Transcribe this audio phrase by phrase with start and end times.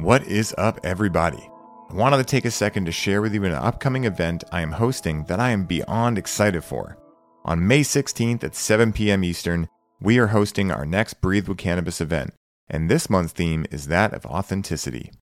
[0.00, 1.50] What is up, everybody?
[1.90, 4.72] I wanted to take a second to share with you an upcoming event I am
[4.72, 6.96] hosting that I am beyond excited for.
[7.44, 9.22] On May 16th at 7 p.m.
[9.22, 9.68] Eastern,
[10.00, 12.32] we are hosting our next Breathe with Cannabis event,
[12.70, 15.12] and this month's theme is that of authenticity.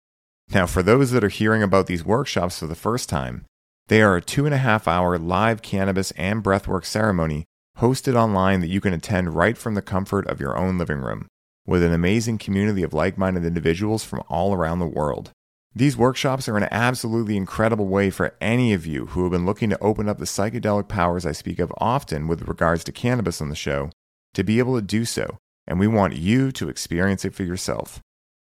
[0.51, 3.47] Now, for those that are hearing about these workshops for the first time,
[3.89, 7.47] they are a two and a half hour live cannabis and breathwork ceremony
[7.79, 11.27] hosted online that you can attend right from the comfort of your own living room,
[11.69, 15.33] with an amazing community of like minded individuals from all around the world.
[15.75, 19.69] These workshops are an absolutely incredible way for any of you who have been looking
[19.69, 23.51] to open up the psychedelic powers I speak of often with regards to cannabis on
[23.51, 23.91] the show
[24.33, 25.37] to be able to do so,
[25.67, 28.01] and we want you to experience it for yourself.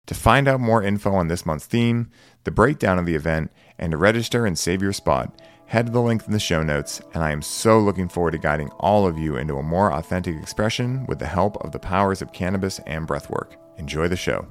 [0.07, 2.09] To find out more info on this month's theme,
[2.43, 5.39] the breakdown of the event, and to register and save your spot,
[5.71, 8.37] head to the link in the show notes, and I am so looking forward to
[8.37, 12.21] guiding all of you into a more authentic expression with the help of the powers
[12.21, 13.53] of cannabis and breathwork.
[13.77, 14.45] Enjoy the show.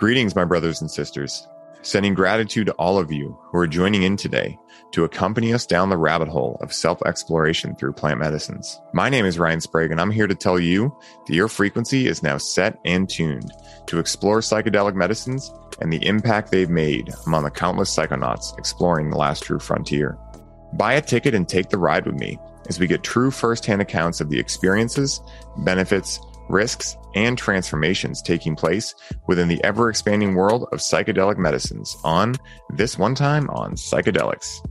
[0.00, 1.46] Greetings, my brothers and sisters.
[1.84, 4.58] Sending gratitude to all of you who are joining in today
[4.92, 8.80] to accompany us down the rabbit hole of self exploration through plant medicines.
[8.94, 10.96] My name is Ryan Sprague, and I'm here to tell you
[11.26, 13.52] that your frequency is now set and tuned
[13.86, 19.18] to explore psychedelic medicines and the impact they've made among the countless psychonauts exploring the
[19.18, 20.16] last true frontier.
[20.72, 24.22] Buy a ticket and take the ride with me as we get true firsthand accounts
[24.22, 25.20] of the experiences,
[25.58, 28.94] benefits, risks, and transformations taking place
[29.28, 32.34] within the ever expanding world of psychedelic medicines on
[32.70, 34.66] This One Time on Psychedelics.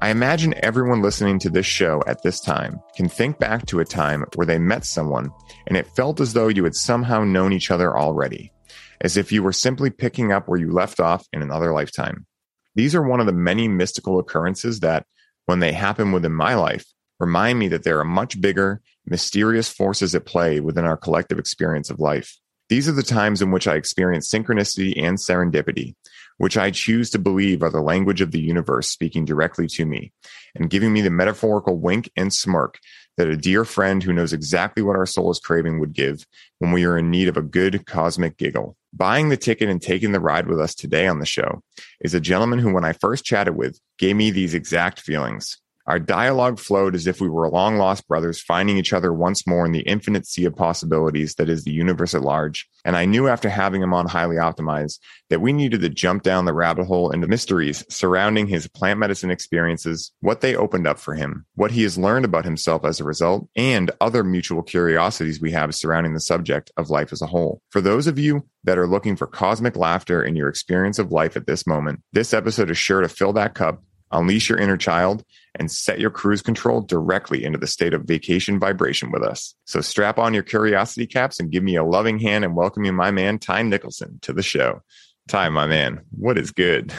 [0.00, 3.84] I imagine everyone listening to this show at this time can think back to a
[3.84, 5.30] time where they met someone
[5.66, 8.52] and it felt as though you had somehow known each other already,
[9.00, 12.26] as if you were simply picking up where you left off in another lifetime.
[12.74, 15.06] These are one of the many mystical occurrences that,
[15.46, 16.84] when they happen within my life,
[17.18, 21.90] remind me that there are much bigger, mysterious forces at play within our collective experience
[21.90, 22.38] of life.
[22.68, 25.94] These are the times in which I experience synchronicity and serendipity,
[26.38, 30.12] which I choose to believe are the language of the universe speaking directly to me
[30.54, 32.78] and giving me the metaphorical wink and smirk
[33.16, 36.26] that a dear friend who knows exactly what our soul is craving would give
[36.58, 38.76] when we are in need of a good cosmic giggle.
[38.92, 41.62] Buying the ticket and taking the ride with us today on the show
[42.00, 45.58] is a gentleman who, when I first chatted with, gave me these exact feelings.
[45.86, 49.66] Our dialogue flowed as if we were long lost brothers finding each other once more
[49.66, 52.66] in the infinite sea of possibilities that is the universe at large.
[52.86, 56.46] And I knew after having him on Highly Optimized that we needed to jump down
[56.46, 61.14] the rabbit hole into mysteries surrounding his plant medicine experiences, what they opened up for
[61.14, 65.52] him, what he has learned about himself as a result, and other mutual curiosities we
[65.52, 67.60] have surrounding the subject of life as a whole.
[67.68, 71.36] For those of you that are looking for cosmic laughter in your experience of life
[71.36, 73.82] at this moment, this episode is sure to fill that cup
[74.14, 75.24] unleash your inner child,
[75.56, 79.54] and set your cruise control directly into the state of vacation vibration with us.
[79.66, 82.92] So strap on your curiosity caps and give me a loving hand and welcome you,
[82.92, 84.80] my man, Ty Nicholson, to the show.
[85.28, 86.92] Ty, my man, what is good?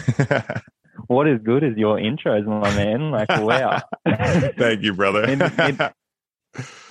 [1.07, 3.11] what is good is your intros, my man.
[3.11, 3.81] Like, wow.
[4.57, 5.27] Thank you, brother.
[5.27, 5.79] need, need,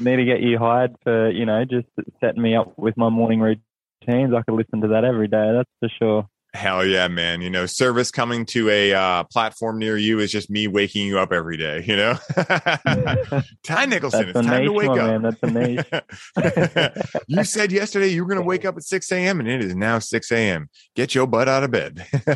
[0.01, 1.89] need to get you hired for, you know, just
[2.21, 4.35] setting me up with my morning routines.
[4.35, 6.29] I could listen to that every day, that's for sure.
[6.55, 7.43] Hell yeah, man.
[7.43, 11.19] You know, service coming to a uh, platform near you is just me waking you
[11.19, 12.15] up every day, you know?
[13.65, 14.97] Ty Nicholson, That's it's time to wake up.
[14.97, 15.23] Man.
[15.23, 15.85] That's a niche.
[17.27, 19.41] you said yesterday you were going to wake up at 6 a.m.
[19.41, 20.69] and it is now 6 a.m.
[20.95, 22.07] Get your butt out of bed.
[22.13, 22.33] That's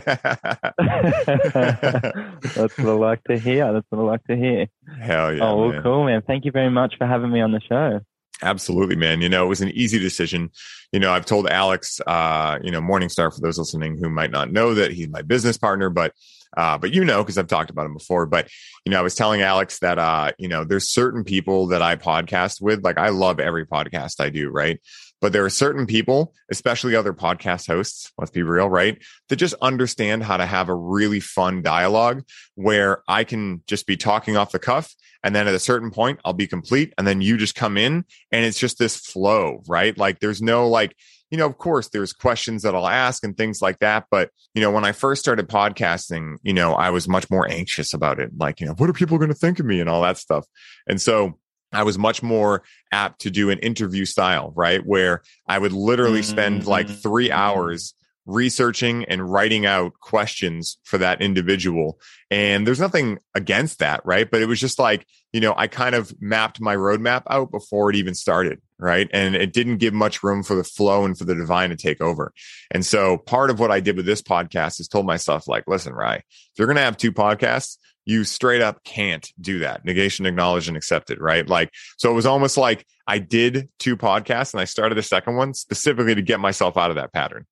[2.77, 3.73] what I like to hear.
[3.73, 4.67] That's what I like to hear.
[5.01, 5.45] Hell yeah.
[5.45, 6.23] Oh, well, cool, man.
[6.27, 8.01] Thank you very much for having me on the show.
[8.43, 9.21] Absolutely, man.
[9.21, 10.51] You know, it was an easy decision.
[10.93, 14.53] You know, I've told Alex, uh, you know, Morningstar for those listening who might not
[14.53, 16.13] know that he's my business partner, but
[16.57, 18.27] uh, but you know, because I've talked about him before.
[18.27, 18.49] But
[18.85, 21.97] you know, I was telling Alex that uh, you know, there's certain people that I
[21.97, 22.85] podcast with.
[22.85, 24.81] Like I love every podcast I do, right?
[25.21, 29.03] But there are certain people, especially other podcast hosts, let's be real, right?
[29.29, 32.25] That just understand how to have a really fun dialogue
[32.55, 34.95] where I can just be talking off the cuff.
[35.25, 36.95] And then at a certain point, I'll be complete.
[36.97, 39.97] And then you just come in and it's just this flow, right?
[39.99, 40.95] Like there's no like,
[41.31, 44.07] you know, of course, there's questions that I'll ask and things like that.
[44.11, 47.93] But, you know, when I first started podcasting, you know, I was much more anxious
[47.93, 48.31] about it.
[48.39, 50.47] Like, you know, what are people going to think of me and all that stuff.
[50.87, 51.39] And so,
[51.73, 52.63] I was much more
[52.93, 54.85] apt to do an interview style, right?
[54.85, 56.97] Where I would literally spend like Mm-hmm.
[56.97, 57.95] three hours
[58.25, 61.99] researching and writing out questions for that individual.
[62.31, 64.31] And there's nothing against that, right?
[64.31, 67.89] But it was just like, you know, I kind of mapped my roadmap out before
[67.89, 69.09] it even started, right?
[69.15, 72.03] And it didn't give much room for the flow and for the divine to take
[72.03, 72.33] over.
[72.71, 75.95] And so part of what I did with this podcast is told myself, like, listen,
[75.95, 77.79] Rye, if you're going to have two podcasts,
[78.09, 79.85] you straight up can't do that.
[79.85, 81.47] Negation, acknowledge, and accepted, right?
[81.47, 85.37] Like, so it was almost like I did two podcasts and I started a second
[85.37, 87.45] one specifically to get myself out of that pattern.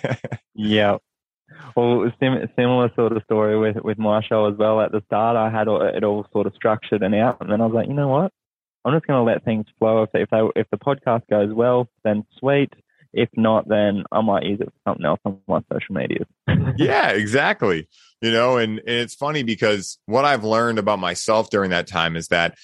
[0.54, 0.98] yeah.
[1.74, 4.82] Well, sim- similar sort of story with with my show as well.
[4.82, 7.64] At the start, I had it all sort of structured and out, and then I
[7.64, 8.30] was like, you know what?
[8.84, 10.02] I'm just going to let things flow.
[10.02, 12.70] If if, if the podcast goes well, then sweet.
[13.14, 16.26] If not, then I might use it for something else on my social medias.
[16.76, 17.88] yeah, exactly.
[18.20, 22.16] You know, and, and it's funny because what I've learned about myself during that time
[22.16, 22.56] is that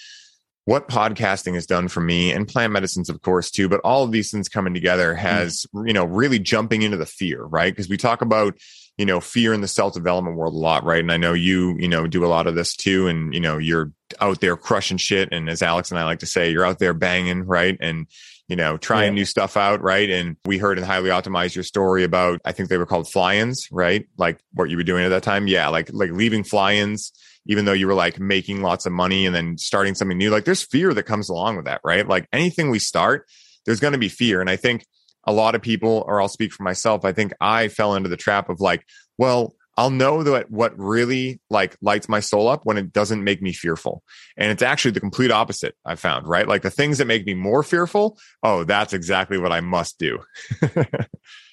[0.65, 4.13] what podcasting has done for me and plant medicines of course too but all of
[4.13, 5.27] these things coming together mm-hmm.
[5.27, 8.57] has you know really jumping into the fear right because we talk about
[8.97, 11.77] you know fear in the self development world a lot right and i know you
[11.79, 14.99] you know do a lot of this too and you know you're out there crushing
[14.99, 18.07] shit and as alex and i like to say you're out there banging right and
[18.51, 19.21] you know, trying yeah.
[19.21, 20.11] new stuff out, right?
[20.11, 23.69] And we heard in Highly Optimized your story about, I think they were called fly-ins,
[23.71, 24.09] right?
[24.19, 25.47] Like what you were doing at that time.
[25.47, 27.13] Yeah, like like leaving fly-ins,
[27.47, 30.31] even though you were like making lots of money and then starting something new.
[30.31, 32.07] Like there's fear that comes along with that, right?
[32.07, 33.25] Like anything we start,
[33.67, 34.41] there's going to be fear.
[34.41, 34.85] And I think
[35.25, 38.17] a lot of people, or I'll speak for myself, I think I fell into the
[38.17, 38.85] trap of like,
[39.17, 43.41] well, I'll know that what really like lights my soul up when it doesn't make
[43.41, 44.03] me fearful.
[44.37, 46.47] And it's actually the complete opposite I found, right?
[46.47, 48.19] Like the things that make me more fearful.
[48.43, 50.19] Oh, that's exactly what I must do.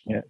[0.05, 0.21] yeah.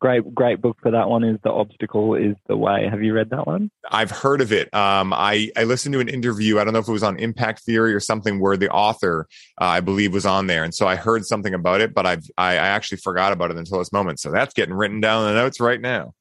[0.00, 2.86] Great, great book for that one is The Obstacle is the Way.
[2.90, 3.70] Have you read that one?
[3.90, 4.72] I've heard of it.
[4.74, 6.58] Um, I, I listened to an interview.
[6.58, 9.26] I don't know if it was on impact theory or something where the author,
[9.60, 10.62] uh, I believe was on there.
[10.62, 13.56] And so I heard something about it, but I've, I, I actually forgot about it
[13.56, 14.20] until this moment.
[14.20, 16.12] So that's getting written down in the notes right now.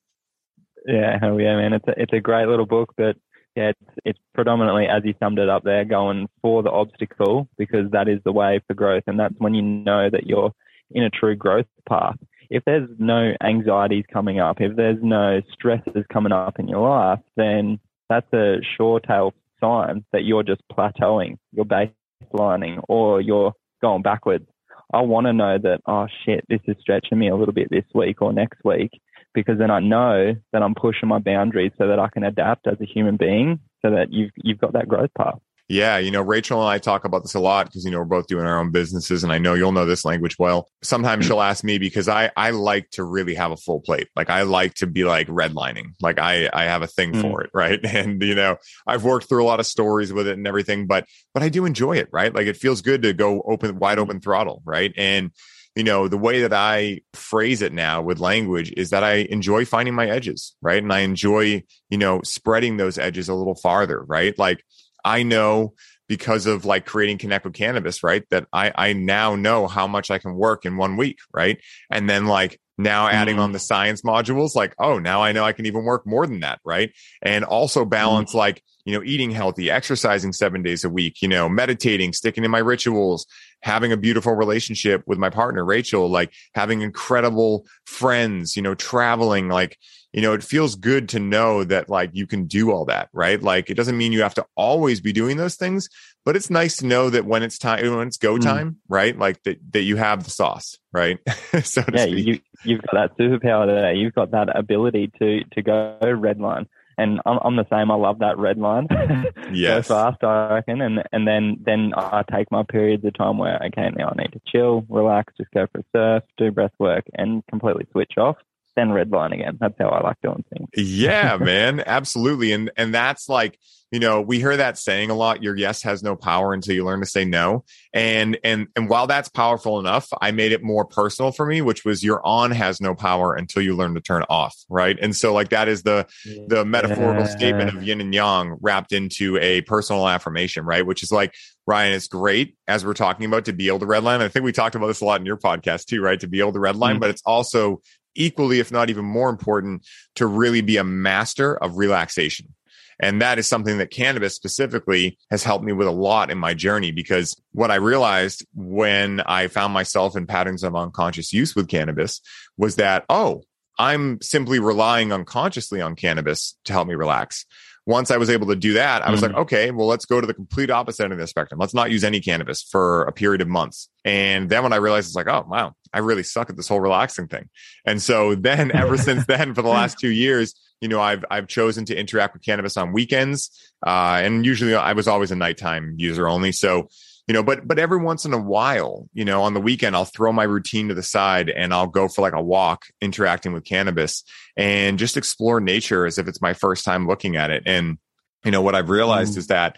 [0.85, 1.73] Yeah, hell yeah, man.
[1.73, 3.15] It's a, it's a great little book, but
[3.55, 7.91] yeah, it's, it's predominantly, as you summed it up there, going for the obstacle because
[7.91, 9.03] that is the way for growth.
[9.07, 10.51] And that's when you know that you're
[10.91, 12.17] in a true growth path.
[12.49, 17.19] If there's no anxieties coming up, if there's no stresses coming up in your life,
[17.35, 17.79] then
[18.09, 24.45] that's a sure tail sign that you're just plateauing, you're baselining, or you're going backwards.
[24.93, 27.85] I want to know that, oh shit, this is stretching me a little bit this
[27.95, 28.91] week or next week
[29.33, 32.79] because then I know that I'm pushing my boundaries so that I can adapt as
[32.81, 35.39] a human being so that you've you've got that growth path.
[35.69, 38.05] Yeah, you know, Rachel and I talk about this a lot because you know we're
[38.05, 40.69] both doing our own businesses, and I know you'll know this language well.
[40.83, 44.09] Sometimes she'll ask me because I I like to really have a full plate.
[44.15, 45.93] Like I like to be like redlining.
[46.01, 47.21] Like I I have a thing mm.
[47.21, 47.79] for it, right?
[47.83, 51.07] And you know, I've worked through a lot of stories with it and everything, but
[51.33, 52.35] but I do enjoy it, right?
[52.35, 54.93] Like it feels good to go open wide open throttle, right?
[54.97, 55.31] And
[55.75, 59.65] you know, the way that I phrase it now with language is that I enjoy
[59.65, 60.81] finding my edges, right?
[60.81, 64.37] And I enjoy, you know, spreading those edges a little farther, right?
[64.37, 64.63] Like
[65.03, 65.73] I know
[66.07, 68.23] because of like creating connect with cannabis, right?
[68.29, 71.59] That I, I now know how much I can work in one week, right?
[71.89, 73.43] And then like now adding mm-hmm.
[73.43, 76.39] on the science modules, like, oh, now I know I can even work more than
[76.39, 76.91] that, right?
[77.21, 77.89] And also mm-hmm.
[77.89, 78.39] balance mm-hmm.
[78.39, 82.49] like, you know, eating healthy, exercising seven days a week, you know, meditating, sticking to
[82.49, 83.25] my rituals,
[83.61, 89.47] having a beautiful relationship with my partner, Rachel, like having incredible friends, you know, traveling,
[89.47, 89.77] like,
[90.11, 93.41] you know, it feels good to know that like you can do all that, right?
[93.41, 95.89] Like it doesn't mean you have to always be doing those things,
[96.25, 98.41] but it's nice to know that when it's time, when it's go mm.
[98.41, 98.75] time, mm.
[98.89, 99.17] right?
[99.17, 101.19] Like that, that you have the sauce, right?
[101.63, 103.93] so yeah, you, you've got that superpower there.
[103.93, 106.67] You've got that ability to, to go red line
[106.97, 107.91] and I'm, I'm the same.
[107.91, 108.87] I love that red line.
[109.51, 109.87] yes.
[109.87, 110.81] Go fast, I reckon.
[110.81, 114.33] And and then then I take my periods of time where okay, now I need
[114.33, 118.37] to chill, relax, just go for a surf, do breath work, and completely switch off
[118.75, 119.57] then red line again.
[119.59, 120.69] That's how I like doing things.
[120.75, 122.51] yeah, man, absolutely.
[122.51, 123.59] And and that's like,
[123.91, 126.83] you know, we hear that saying a lot, your yes has no power until you
[126.83, 127.63] learn to say no.
[127.93, 131.85] And and and while that's powerful enough, I made it more personal for me, which
[131.85, 134.97] was your on has no power until you learn to turn off, right?
[134.99, 136.07] And so like that is the
[136.47, 137.35] the metaphorical yeah.
[137.37, 140.85] statement of yin and yang wrapped into a personal affirmation, right?
[140.85, 141.35] Which is like
[141.67, 144.21] Ryan, it's great as we're talking about to be able to redline.
[144.21, 146.19] I think we talked about this a lot in your podcast too, right?
[146.19, 146.99] To be able to redline, mm-hmm.
[146.99, 147.81] but it's also
[148.15, 152.53] equally, if not even more important, to really be a master of relaxation.
[152.99, 156.53] And that is something that cannabis specifically has helped me with a lot in my
[156.53, 161.67] journey because what I realized when I found myself in patterns of unconscious use with
[161.67, 162.21] cannabis
[162.57, 163.43] was that, oh,
[163.79, 167.45] I'm simply relying unconsciously on cannabis to help me relax
[167.85, 169.33] once I was able to do that, I was mm-hmm.
[169.33, 171.59] like, okay, well, let's go to the complete opposite end of the spectrum.
[171.59, 173.89] Let's not use any cannabis for a period of months.
[174.05, 176.79] And then when I realized it's like, oh, wow, I really suck at this whole
[176.79, 177.49] relaxing thing.
[177.85, 181.47] And so then ever since then, for the last two years, you know, I've, I've
[181.47, 183.49] chosen to interact with cannabis on weekends.
[183.85, 186.51] Uh, and usually I was always a nighttime user only.
[186.51, 186.89] So
[187.25, 190.03] you know but but every once in a while you know on the weekend i'll
[190.03, 193.63] throw my routine to the side and i'll go for like a walk interacting with
[193.63, 194.25] cannabis
[194.57, 197.97] and just explore nature as if it's my first time looking at it and
[198.43, 199.37] you know, what I've realized mm.
[199.37, 199.77] is that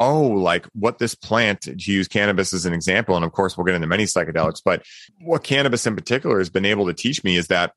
[0.00, 3.64] oh, like what this plant, to use cannabis as an example, and of course we'll
[3.64, 4.82] get into many psychedelics, but
[5.20, 7.72] what cannabis in particular has been able to teach me is that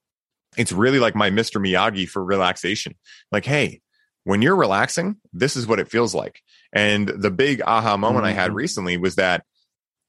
[0.57, 1.61] it's really like my Mr.
[1.61, 2.95] Miyagi for relaxation.
[3.31, 3.81] Like, hey,
[4.23, 6.41] when you're relaxing, this is what it feels like.
[6.73, 8.29] And the big aha moment mm-hmm.
[8.37, 8.57] I had mm-hmm.
[8.57, 9.43] recently was that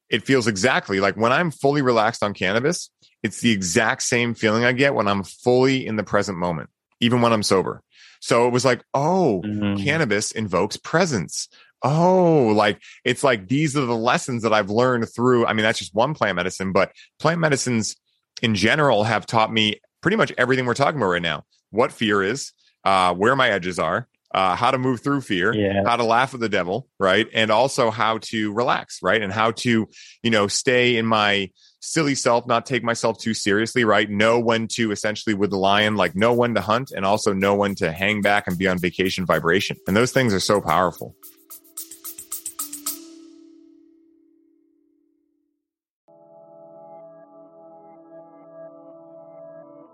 [0.08, 2.90] it feels exactly like when I'm fully relaxed on cannabis,
[3.22, 7.20] it's the exact same feeling I get when I'm fully in the present moment, even
[7.20, 7.82] when I'm sober.
[8.20, 9.82] So it was like, oh, mm-hmm.
[9.82, 11.48] cannabis invokes presence.
[11.82, 15.46] Oh, like it's like these are the lessons that I've learned through.
[15.46, 17.96] I mean, that's just one plant medicine, but plant medicines
[18.42, 21.44] in general have taught me pretty much everything we're talking about right now.
[21.70, 22.52] What fear is,
[22.84, 25.82] uh, where my edges are, uh, how to move through fear, yeah.
[25.84, 27.28] how to laugh at the devil, right?
[27.32, 29.20] And also how to relax, right?
[29.20, 29.88] And how to,
[30.22, 34.08] you know, stay in my silly self, not take myself too seriously, right?
[34.08, 37.54] Know when to essentially with the lion, like know when to hunt and also know
[37.54, 39.76] when to hang back and be on vacation vibration.
[39.86, 41.16] And those things are so powerful.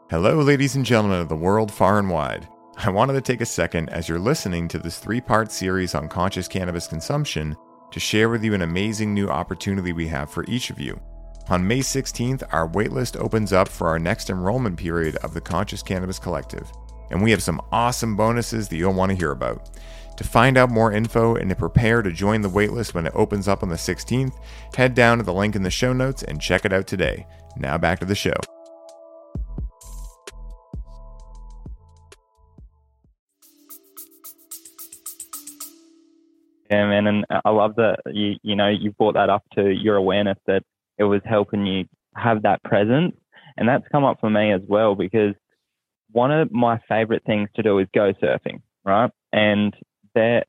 [0.08, 2.46] Hello, ladies and gentlemen of the world far and wide.
[2.76, 6.08] I wanted to take a second as you're listening to this three part series on
[6.08, 7.56] conscious cannabis consumption
[7.90, 11.00] to share with you an amazing new opportunity we have for each of you.
[11.48, 15.82] On May 16th, our waitlist opens up for our next enrollment period of the Conscious
[15.82, 16.70] Cannabis Collective,
[17.10, 19.76] and we have some awesome bonuses that you'll want to hear about.
[20.18, 23.48] To find out more info and to prepare to join the waitlist when it opens
[23.48, 24.38] up on the 16th,
[24.76, 27.26] head down to the link in the show notes and check it out today.
[27.56, 28.36] Now back to the show.
[36.70, 39.96] Yeah, man, and I love that you you know you brought that up to your
[39.96, 40.62] awareness that
[40.98, 41.84] it was helping you
[42.16, 43.14] have that presence,
[43.56, 45.34] and that's come up for me as well because
[46.12, 49.10] one of my favorite things to do is go surfing, right?
[49.32, 49.74] And
[50.14, 50.46] that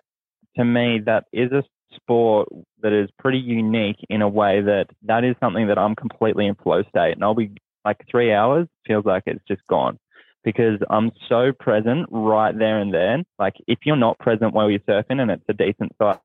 [0.57, 1.63] to me that is a
[1.95, 2.49] sport
[2.81, 6.55] that is pretty unique in a way that that is something that I'm completely in
[6.55, 7.51] flow state, and I'll be
[7.85, 9.99] like three hours feels like it's just gone
[10.43, 13.25] because I'm so present right there and then.
[13.39, 16.17] Like if you're not present while you're surfing and it's a decent size,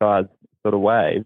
[0.00, 0.24] size
[0.62, 1.24] sort of wave,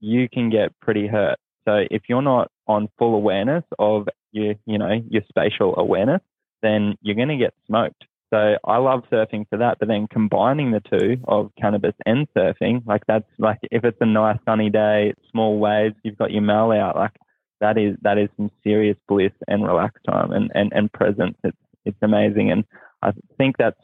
[0.00, 1.38] you can get pretty hurt.
[1.66, 6.20] So if you're not on full awareness of your, you know, your spatial awareness,
[6.62, 8.04] then you're going to get smoked.
[8.32, 12.84] So I love surfing for that, but then combining the two of cannabis and surfing,
[12.84, 16.72] like that's like if it's a nice sunny day, small waves, you've got your mal
[16.72, 17.12] out, like
[17.64, 21.36] that is that is some serious bliss and relax time and, and, and presence.
[21.42, 21.56] It's
[21.86, 22.50] it's amazing.
[22.50, 22.64] And
[23.02, 23.80] I think that's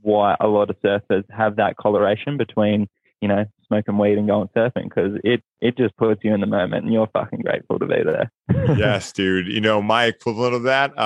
[0.00, 2.88] why a lot of surfers have that correlation between,
[3.20, 6.46] you know, smoking weed and going surfing because it, it just puts you in the
[6.46, 8.32] moment and you're fucking grateful to be there.
[8.76, 9.46] yes, dude.
[9.46, 11.00] You know, my equivalent of that, uh,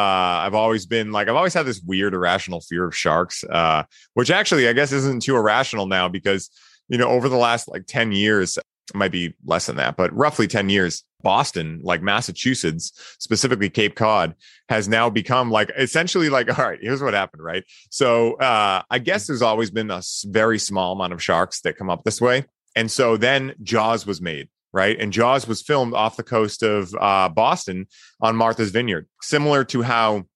[0.44, 3.82] I've always been like, I've always had this weird irrational fear of sharks, uh,
[4.14, 6.50] which actually I guess isn't too irrational now because,
[6.88, 8.58] you know, over the last like 10 years,
[8.94, 14.36] might be less than that, but roughly 10 years, Boston, like Massachusetts, specifically Cape Cod,
[14.68, 17.64] has now become like essentially like, all right, here's what happened, right?
[17.90, 21.90] So uh, I guess there's always been a very small amount of sharks that come
[21.90, 22.44] up this way.
[22.76, 24.96] And so then Jaws was made, right?
[25.00, 27.88] And Jaws was filmed off the coast of uh, Boston
[28.20, 30.26] on Martha's Vineyard, similar to how,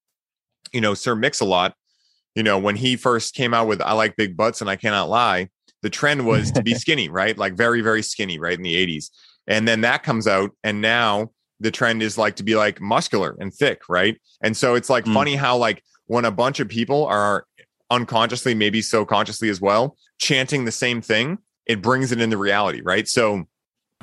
[0.72, 1.72] you know, Sir Mix-a-Lot,
[2.34, 5.08] you know, when he first came out with I Like Big Butts and I Cannot
[5.08, 5.50] Lie,
[5.82, 7.38] the trend was to be skinny, right?
[7.38, 8.58] Like very, very skinny, right?
[8.58, 9.10] In the 80s.
[9.50, 10.52] And then that comes out.
[10.64, 14.18] And now the trend is like to be like muscular and thick, right?
[14.42, 15.12] And so it's like mm.
[15.12, 17.44] funny how, like, when a bunch of people are
[17.90, 22.80] unconsciously, maybe so consciously as well, chanting the same thing, it brings it into reality,
[22.82, 23.06] right?
[23.06, 23.44] So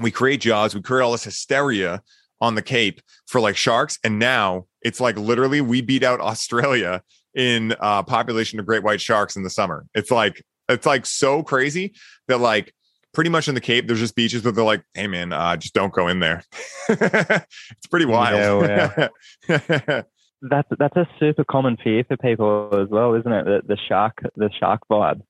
[0.01, 2.01] we create jaws, we create all this hysteria
[2.39, 3.97] on the Cape for like sharks.
[4.03, 7.01] And now it's like literally we beat out Australia
[7.33, 9.85] in uh, population of great white sharks in the summer.
[9.93, 11.93] It's like it's like so crazy
[12.27, 12.73] that like
[13.17, 15.73] pretty much in the Cape, there's just beaches where they're like, "Hey man, uh, just
[15.73, 16.43] don't go in there."
[16.87, 18.69] it's pretty wild.
[18.69, 19.07] Yeah,
[19.49, 20.03] yeah.
[20.43, 23.45] that's that's a super common fear for people as well, isn't it?
[23.45, 25.21] The, the shark, the shark vibe.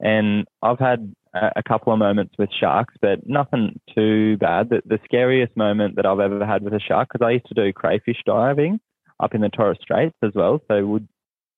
[0.00, 4.70] And I've had a, a couple of moments with sharks, but nothing too bad.
[4.70, 7.54] The, the scariest moment that I've ever had with a shark, because I used to
[7.54, 8.80] do crayfish diving
[9.20, 10.62] up in the Torres Straits as well.
[10.66, 11.08] So would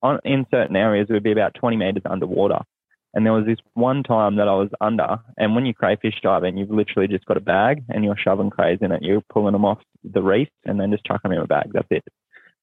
[0.03, 2.59] on, in certain areas, we'd be about 20 meters underwater.
[3.17, 6.59] And there was this one time that I was under, and when you crayfish diving,
[6.59, 9.01] you've literally just got a bag and you're shoving crays in it.
[9.01, 11.71] You're pulling them off the reef and then just chucking them in a bag.
[11.73, 12.05] That's it.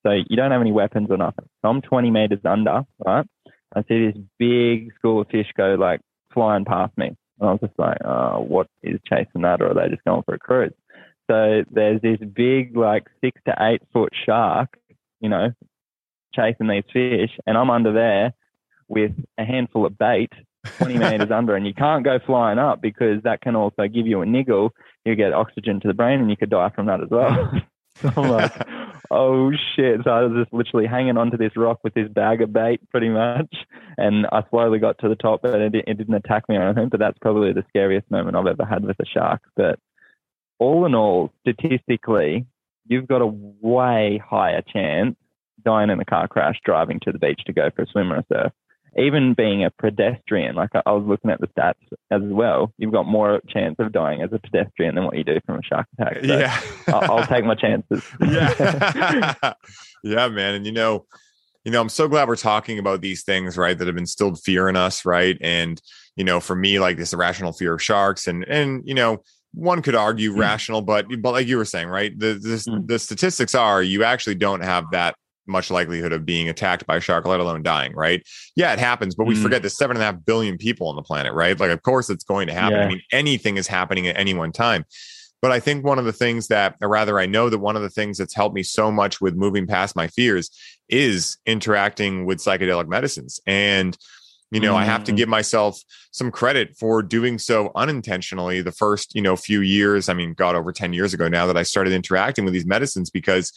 [0.06, 1.50] So you don't have any weapons or nothing.
[1.64, 3.26] So I'm 20 meters under, right?
[3.76, 7.08] I see this big school of fish go like flying past me.
[7.40, 9.60] And I was just like, oh, what is chasing that?
[9.60, 10.74] Or are they just going for a cruise?
[11.32, 14.78] So there's this big, like six to eight foot shark,
[15.20, 15.52] you know,
[16.36, 17.32] chasing these fish.
[17.48, 18.36] And I'm under there
[18.94, 20.32] with a handful of bait
[20.78, 24.22] 20 meters under, and you can't go flying up because that can also give you
[24.22, 24.74] a niggle.
[25.06, 27.52] You get oxygen to the brain, and you could die from that as well.
[27.96, 28.54] so I'm like,
[29.12, 30.02] oh shit!
[30.04, 33.10] So I was just literally hanging onto this rock with this bag of bait, pretty
[33.10, 33.54] much,
[33.98, 36.90] and I slowly got to the top, but it, it didn't attack me or anything.
[36.90, 39.42] But that's probably the scariest moment I've ever had with a shark.
[39.56, 39.80] But
[40.60, 42.46] all in all, statistically,
[42.88, 45.16] you've got a way higher chance
[45.66, 48.18] dying in a car crash driving to the beach to go for a swim or
[48.18, 48.52] a surf.
[48.98, 51.74] Even being a pedestrian, like I was looking at the stats
[52.12, 55.40] as well, you've got more chance of dying as a pedestrian than what you do
[55.46, 56.20] from a shark attack.
[56.24, 56.62] So yeah.
[56.88, 58.04] I'll, I'll take my chances.
[58.22, 59.54] yeah.
[60.04, 60.56] yeah, man.
[60.56, 61.06] And you know,
[61.64, 63.78] you know, I'm so glad we're talking about these things, right?
[63.78, 65.38] That have instilled fear in us, right?
[65.42, 65.82] And
[66.16, 69.24] you know, for me, like this irrational fear of sharks, and and you know,
[69.54, 70.40] one could argue mm.
[70.40, 72.18] rational, but but like you were saying, right?
[72.18, 72.88] The the, mm.
[72.88, 75.16] the statistics are you actually don't have that
[75.48, 78.26] much likelihood of being attacked by a shark, let alone dying, right?
[78.56, 79.42] Yeah, it happens, but we mm.
[79.42, 81.60] forget there's seven and a half billion people on the planet, right?
[81.60, 82.78] Like, of course, it's going to happen.
[82.78, 82.86] Yeah.
[82.86, 84.86] I mean, anything is happening at any one time.
[85.42, 87.82] But I think one of the things that, or rather, I know that one of
[87.82, 90.50] the things that's helped me so much with moving past my fears
[90.88, 93.42] is interacting with psychedelic medicines.
[93.46, 93.98] And
[94.54, 94.78] you know, mm.
[94.78, 95.18] I have to mm.
[95.18, 95.82] give myself
[96.12, 100.10] some credit for doing so unintentionally the first, you know, few years.
[100.10, 103.10] I mean, God, over 10 years ago now that I started interacting with these medicines
[103.10, 103.52] because,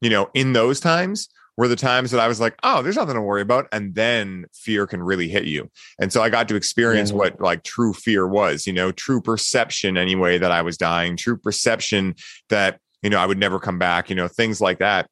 [0.00, 3.14] you know, in those times were the times that I was like, oh, there's nothing
[3.14, 3.68] to worry about.
[3.70, 5.70] And then fear can really hit you.
[6.00, 7.16] And so I got to experience mm.
[7.16, 11.36] what like true fear was, you know, true perception anyway that I was dying, true
[11.36, 12.16] perception
[12.48, 15.08] that, you know, I would never come back, you know, things like that.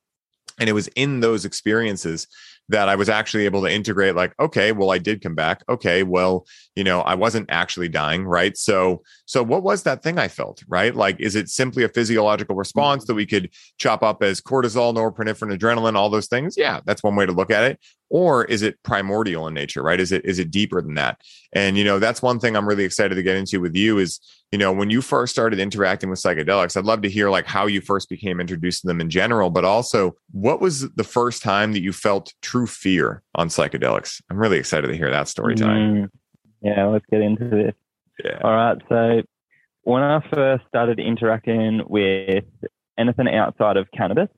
[0.59, 2.27] And it was in those experiences
[2.73, 5.63] that I was actually able to integrate like, okay, well, I did come back.
[5.69, 8.57] Okay, well, you know, I wasn't actually dying, right?
[8.57, 10.95] So, so what was that thing I felt, right?
[10.95, 13.13] Like, is it simply a physiological response mm-hmm.
[13.13, 16.57] that we could chop up as cortisol, norepinephrine, adrenaline, all those things?
[16.57, 17.79] Yeah, that's one way to look at it
[18.13, 19.99] or is it primordial in nature right?
[19.99, 21.21] Is it is it deeper than that?
[21.55, 24.21] And you know that's one thing i'm really excited to get into with you is
[24.53, 27.67] you know when you first started interacting with psychedelics i'd love to hear like how
[27.67, 31.73] you first became introduced to them in general but also what was the first time
[31.73, 34.23] that you felt true fear on psychedelics?
[34.31, 36.09] I'm really excited to hear that story time mm,
[36.63, 37.75] yeah let's get into this.
[38.25, 38.39] Yeah.
[38.43, 39.23] all right so
[39.83, 42.45] when i first started interacting with
[42.99, 44.29] anything outside of cannabis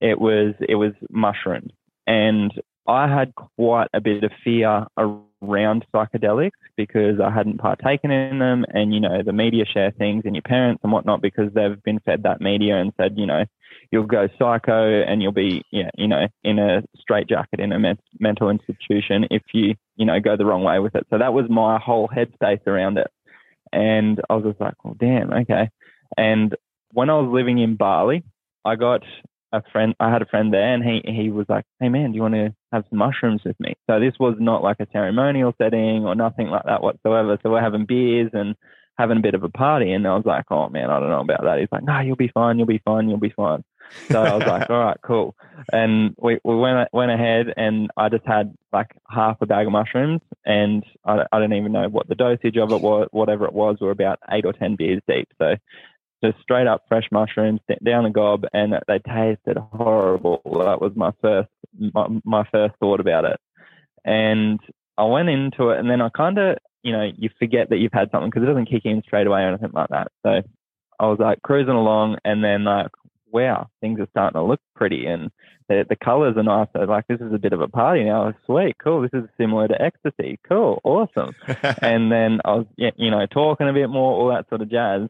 [0.00, 1.72] it was it was mushrooms.
[2.06, 2.52] And
[2.86, 8.64] I had quite a bit of fear around psychedelics because I hadn't partaken in them.
[8.68, 12.00] And, you know, the media share things and your parents and whatnot because they've been
[12.00, 13.44] fed that media and said, you know,
[13.90, 18.50] you'll go psycho and you'll be, yeah, you know, in a straitjacket in a mental
[18.50, 21.06] institution if you, you know, go the wrong way with it.
[21.10, 23.10] So that was my whole headspace around it.
[23.72, 25.70] And I was just like, well, damn, okay.
[26.16, 26.54] And
[26.92, 28.24] when I was living in Bali,
[28.64, 29.02] I got
[29.54, 32.16] a friend, I had a friend there, and he he was like, "Hey man, do
[32.16, 35.54] you want to have some mushrooms with me?" So this was not like a ceremonial
[35.58, 37.38] setting or nothing like that whatsoever.
[37.42, 38.56] So we're having beers and
[38.98, 41.20] having a bit of a party, and I was like, "Oh man, I don't know
[41.20, 42.58] about that." He's like, "No, you'll be fine.
[42.58, 43.08] You'll be fine.
[43.08, 43.64] You'll be fine."
[44.10, 45.36] So I was like, "All right, cool."
[45.72, 49.72] And we we went went ahead, and I just had like half a bag of
[49.72, 53.52] mushrooms, and I I don't even know what the dosage of it was, whatever it
[53.52, 53.78] was.
[53.80, 55.54] We're about eight or ten beers deep, so
[56.22, 60.40] just straight up fresh mushrooms down a gob, and they tasted horrible.
[60.44, 61.48] That was my first
[61.78, 63.40] my, my first thought about it,
[64.04, 64.60] and
[64.96, 67.92] I went into it, and then I kind of you know you forget that you've
[67.92, 70.08] had something because it doesn't kick in straight away or anything like that.
[70.24, 70.42] So
[71.00, 72.90] I was like cruising along, and then like
[73.34, 75.30] wow, things are starting to look pretty, and
[75.68, 76.68] the the colors are nice.
[76.72, 78.32] So like this is a bit of a party now.
[78.46, 79.02] Sweet, cool.
[79.02, 80.38] This is similar to ecstasy.
[80.48, 81.34] Cool, awesome.
[81.82, 85.08] and then I was you know talking a bit more, all that sort of jazz.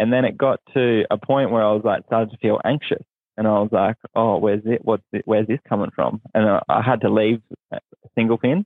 [0.00, 3.04] And then it got to a point where I was like, started to feel anxious.
[3.36, 4.80] And I was like, oh, where's it?
[4.82, 5.22] What's it?
[5.26, 6.22] Where's this coming from?
[6.34, 7.78] And I, I had to leave uh,
[8.14, 8.64] single fin.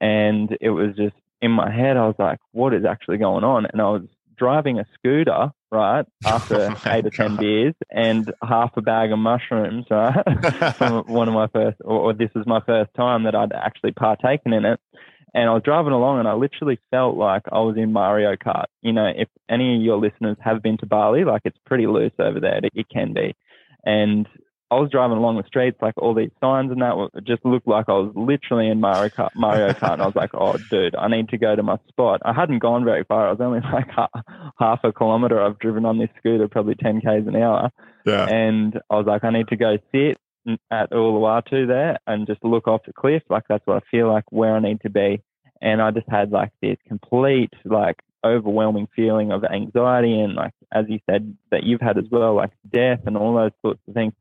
[0.00, 3.66] And it was just in my head, I was like, what is actually going on?
[3.66, 4.02] And I was
[4.36, 9.10] driving a scooter, right, oh after oh eight or 10 beers and half a bag
[9.10, 13.24] of mushrooms, right, from one of my first, or, or, this was my first time
[13.24, 14.80] that I'd actually partaken in it.
[15.36, 18.64] And I was driving along and I literally felt like I was in Mario Kart.
[18.80, 22.14] You know, if any of your listeners have been to Bali, like it's pretty loose
[22.18, 22.56] over there.
[22.64, 23.36] It, it can be.
[23.84, 24.26] And
[24.70, 27.68] I was driving along the streets, like all these signs and that it just looked
[27.68, 29.28] like I was literally in Mario Kart.
[29.36, 32.22] Mario Kart and I was like, oh, dude, I need to go to my spot.
[32.24, 33.28] I hadn't gone very far.
[33.28, 33.90] I was only like
[34.58, 35.38] half a kilometer.
[35.38, 37.70] I've driven on this scooter, probably 10 Ks an hour.
[38.06, 38.26] Yeah.
[38.26, 40.18] And I was like, I need to go sit
[40.70, 43.22] at Uluwatu there and just look off the cliff.
[43.28, 45.22] Like that's what I feel like where I need to be.
[45.60, 50.84] And I just had like this complete, like overwhelming feeling of anxiety and like, as
[50.88, 54.12] you said, that you've had as well, like death and all those sorts of things.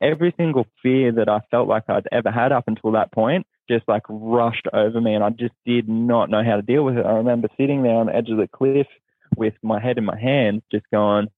[0.00, 3.86] Every single fear that I felt like I'd ever had up until that point just
[3.86, 7.06] like rushed over me and I just did not know how to deal with it.
[7.06, 8.88] I remember sitting there on the edge of the cliff
[9.36, 11.28] with my head in my hands, just going,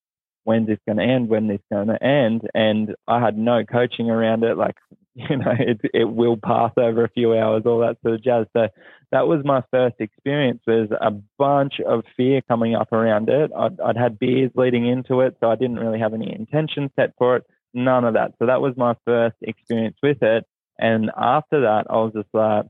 [0.45, 1.29] when's this going to end?
[1.29, 2.43] When this going to end?
[2.55, 4.57] And I had no coaching around it.
[4.57, 4.77] Like,
[5.15, 8.47] you know, it, it will pass over a few hours, all that sort of jazz.
[8.57, 8.69] So
[9.11, 10.61] that was my first experience.
[10.67, 13.51] There's a bunch of fear coming up around it.
[13.57, 17.13] I'd, I'd had beers leading into it, so I didn't really have any intention set
[17.19, 17.45] for it.
[17.75, 18.33] None of that.
[18.39, 20.45] So that was my first experience with it.
[20.79, 22.67] And after that, I was just like,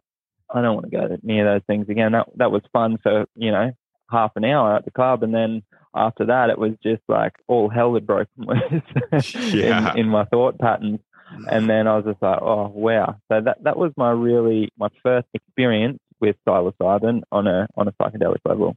[0.52, 2.12] I don't want to go near those things again.
[2.12, 3.72] That that was fun for you know
[4.12, 5.62] half an hour at the club, and then
[5.94, 8.28] after that, it was just like all hell had broken
[9.12, 9.92] loose yeah.
[9.92, 11.00] in, in my thought patterns.
[11.48, 13.16] And then I was just like, oh wow!
[13.30, 17.92] So that that was my really my first experience with psilocybin on a on a
[17.92, 18.76] psychedelic level.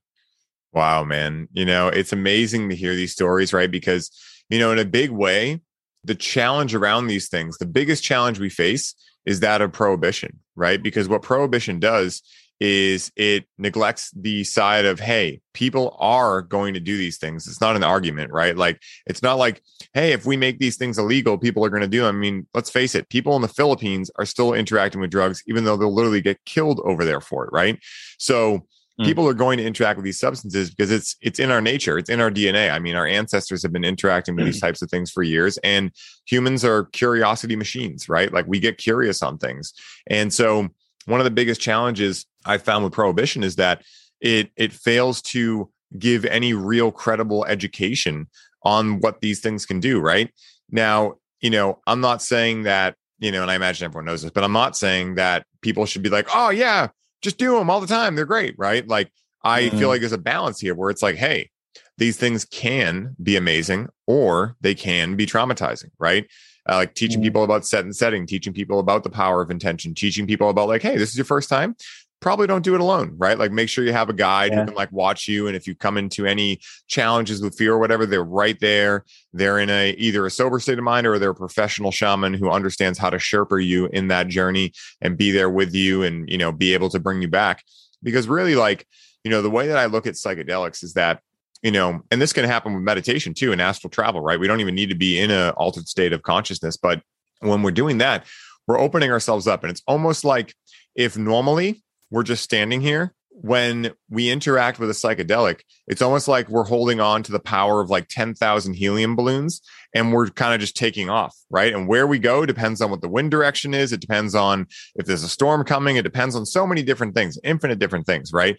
[0.72, 1.50] Wow, man!
[1.52, 3.70] You know, it's amazing to hear these stories, right?
[3.70, 4.10] Because
[4.50, 5.60] you know, in a big way,
[6.06, 8.96] the challenge around these things, the biggest challenge we face
[9.26, 10.82] is that of prohibition, right?
[10.82, 12.22] Because what prohibition does
[12.60, 17.48] is it neglects the side of hey people are going to do these things.
[17.48, 18.56] It's not an argument right?
[18.56, 19.62] Like it's not like
[19.94, 22.48] hey if we make these things illegal people are going to do them i mean
[22.54, 25.94] let's face it people in the philippines are still interacting with drugs even though they'll
[25.94, 27.80] literally get killed over there for it right?
[28.18, 28.66] So
[29.00, 29.06] mm.
[29.06, 32.10] people are going to interact with these substances because it's it's in our nature it's
[32.10, 34.48] in our dna i mean our ancestors have been interacting with mm.
[34.48, 35.92] these types of things for years and
[36.26, 38.34] humans are curiosity machines right?
[38.34, 39.74] Like we get curious on things.
[40.08, 40.70] And so
[41.06, 43.84] one of the biggest challenges I found with prohibition is that
[44.22, 48.28] it it fails to give any real credible education
[48.64, 50.00] on what these things can do.
[50.00, 50.32] Right
[50.70, 54.32] now, you know, I'm not saying that you know, and I imagine everyone knows this,
[54.32, 56.90] but I'm not saying that people should be like, oh yeah,
[57.22, 58.16] just do them all the time.
[58.16, 58.86] They're great, right?
[58.88, 59.12] Like
[59.44, 59.78] I mm-hmm.
[59.78, 61.50] feel like there's a balance here where it's like, hey,
[61.98, 66.28] these things can be amazing or they can be traumatizing, right?
[66.70, 67.26] Uh, like teaching mm-hmm.
[67.26, 70.68] people about set and setting, teaching people about the power of intention, teaching people about
[70.68, 71.76] like, hey, this is your first time.
[72.22, 73.38] Probably don't do it alone, right?
[73.38, 74.62] Like make sure you have a guide yeah.
[74.62, 75.46] who can like watch you.
[75.48, 79.06] And if you come into any challenges with fear or whatever, they're right there.
[79.34, 82.50] They're in a either a sober state of mind or they're a professional shaman who
[82.50, 86.38] understands how to sherpa you in that journey and be there with you and you
[86.38, 87.64] know be able to bring you back.
[88.02, 88.88] Because really, like,
[89.24, 91.22] you know, the way that I look at psychedelics is that
[91.62, 94.40] you know, and this can happen with meditation too and astral travel, right?
[94.40, 96.78] We don't even need to be in an altered state of consciousness.
[96.78, 97.02] But
[97.40, 98.26] when we're doing that,
[98.68, 99.64] we're opening ourselves up.
[99.64, 100.54] And it's almost like
[100.96, 106.48] if normally we're just standing here, when we interact with a psychedelic, it's almost like
[106.48, 109.62] we're holding on to the power of like 10,000 helium balloons
[109.94, 111.74] and we're kind of just taking off, right?
[111.74, 113.92] And where we go depends on what the wind direction is.
[113.92, 115.98] It depends on if there's a storm coming.
[115.98, 118.58] It depends on so many different things, infinite different things, right?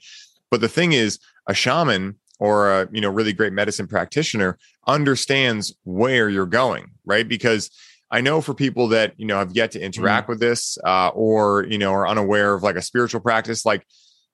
[0.51, 5.75] But the thing is, a shaman or a you know really great medicine practitioner understands
[5.85, 7.71] where you're going right because
[8.11, 10.31] i know for people that you know have yet to interact mm.
[10.31, 13.87] with this uh, or you know are unaware of like a spiritual practice like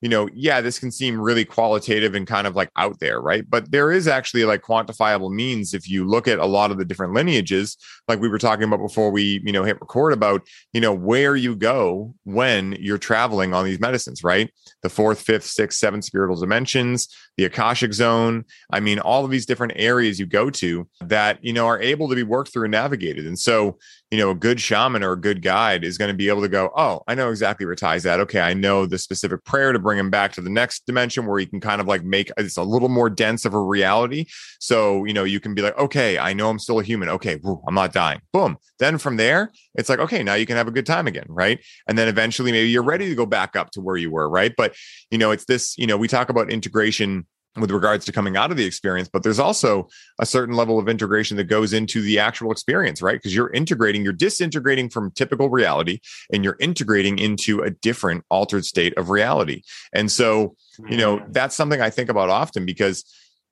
[0.03, 3.49] you know, yeah, this can seem really qualitative and kind of like out there, right?
[3.49, 6.85] But there is actually like quantifiable means if you look at a lot of the
[6.85, 7.77] different lineages,
[8.09, 11.37] like we were talking about before we, you know, hit record about, you know, where
[11.37, 14.53] you go when you're traveling on these medicines, right?
[14.83, 18.45] The fourth, fifth, sixth, seventh spiritual dimensions, the Akashic zone.
[18.73, 22.09] I mean, all of these different areas you go to that, you know, are able
[22.09, 23.25] to be worked through and navigated.
[23.27, 23.79] And so,
[24.13, 26.49] you know, a good shaman or a good guide is going to be able to
[26.49, 28.21] go, oh, I know exactly where Ty's at.
[28.21, 31.39] Okay, I know the specific prayer to bring him back to the next dimension where
[31.39, 34.27] he can kind of like make it's a little more dense of a reality.
[34.61, 37.09] So, you know, you can be like, okay, I know I'm still a human.
[37.09, 38.21] Okay, woo, I'm not dying.
[38.35, 38.59] Boom.
[38.79, 41.59] Then from there, it's like, okay, now you can have a good time again, right?
[41.89, 44.53] And then eventually maybe you're ready to go back up to where you were, right?
[44.55, 44.75] But,
[45.11, 48.51] you know, it's this, you know, we talk about integration with regards to coming out
[48.51, 49.89] of the experience, but there's also
[50.19, 53.17] a certain level of integration that goes into the actual experience, right?
[53.17, 56.01] Because you're integrating, you're disintegrating from typical reality
[56.33, 59.63] and you're integrating into a different altered state of reality.
[59.93, 60.57] And so,
[60.89, 61.33] you know, mm.
[61.33, 63.05] that's something I think about often because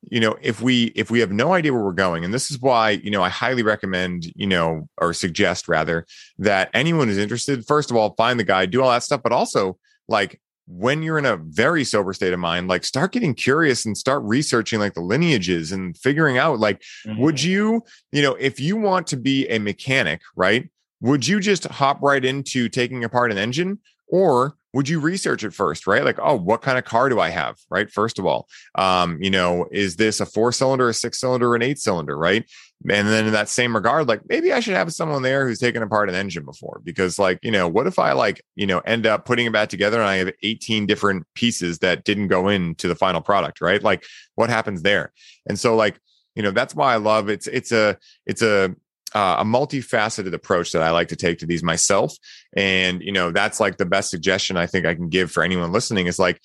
[0.09, 2.59] you know if we if we have no idea where we're going and this is
[2.59, 6.07] why you know i highly recommend you know or suggest rather
[6.39, 9.31] that anyone who's interested first of all find the guide do all that stuff but
[9.31, 10.41] also like
[10.73, 14.23] when you're in a very sober state of mind, like start getting curious and start
[14.23, 17.21] researching like the lineages and figuring out like, mm-hmm.
[17.21, 17.81] would you,
[18.11, 20.69] you know, if you want to be a mechanic, right?
[21.01, 23.79] Would you just hop right into taking apart an engine?
[24.07, 26.03] Or would you research it first, right?
[26.03, 27.89] Like, oh, what kind of car do I have, right?
[27.89, 31.61] First of all, um, you know, is this a four cylinder, a six cylinder, an
[31.61, 32.45] eight cylinder, right?
[32.89, 35.83] And then in that same regard, like maybe I should have someone there who's taken
[35.83, 39.05] apart an engine before because, like, you know, what if I like, you know, end
[39.05, 42.87] up putting it back together and I have 18 different pieces that didn't go into
[42.87, 43.81] the final product, right?
[43.83, 44.03] Like,
[44.35, 45.13] what happens there?
[45.47, 45.99] And so, like,
[46.35, 48.75] you know, that's why I love it's it's a it's a
[49.13, 52.15] uh, a multifaceted approach that I like to take to these myself.
[52.55, 55.73] And, you know, that's like the best suggestion I think I can give for anyone
[55.73, 56.39] listening is like,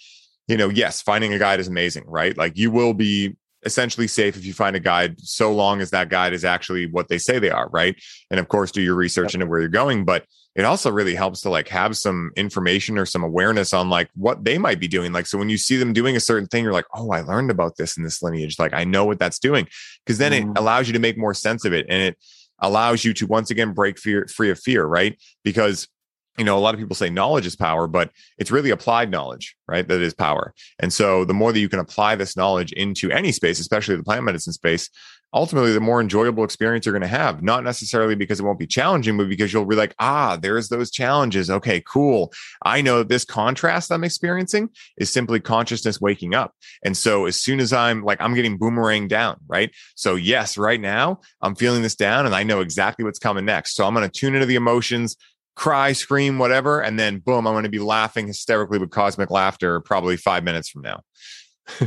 [0.49, 2.37] you know, yes, finding a guide is amazing, right?
[2.37, 6.09] Like you will be essentially safe if you find a guide so long as that
[6.09, 7.94] guide is actually what they say they are, right?
[8.31, 9.35] And of course, do your research yep.
[9.35, 10.05] into where you're going.
[10.05, 10.24] But
[10.55, 14.44] it also really helps to like have some information or some awareness on like what
[14.44, 15.12] they might be doing.
[15.12, 17.50] Like, so when you see them doing a certain thing, you're like, oh, I learned
[17.50, 18.59] about this in this lineage.
[18.59, 19.68] Like, I know what that's doing.
[20.07, 20.50] Cause then mm.
[20.50, 21.85] it allows you to make more sense of it.
[21.90, 22.16] And it
[22.61, 25.20] allows you to once again break fear, free of fear, right?
[25.44, 25.88] Because
[26.38, 29.57] you know, a lot of people say knowledge is power, but it's really applied knowledge,
[29.66, 29.87] right?
[29.87, 30.55] That is power.
[30.79, 34.03] And so the more that you can apply this knowledge into any space, especially the
[34.03, 34.90] plant medicine space,
[35.37, 37.42] ultimately the more enjoyable experience you're going to have.
[37.42, 40.90] Not necessarily because it won't be challenging, but because you'll be like, ah, there's those
[40.90, 41.51] challenges.
[41.51, 42.33] Okay, cool.
[42.64, 46.55] I know this contrast I'm experiencing is simply consciousness waking up.
[46.85, 49.70] And so as soon as I'm like, I'm getting boomerang down, right?
[49.94, 53.75] So yes, right now I'm feeling this down and I know exactly what's coming next.
[53.75, 55.16] So I'm going to tune into the emotions
[55.56, 59.80] cry, scream, whatever, and then boom, I'm going to be laughing hysterically with cosmic laughter
[59.80, 61.00] probably five minutes from now.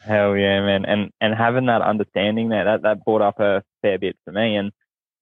[0.00, 0.86] Hell yeah, man!
[0.86, 4.56] And and having that understanding there, that that brought up a fair bit for me,
[4.56, 4.72] and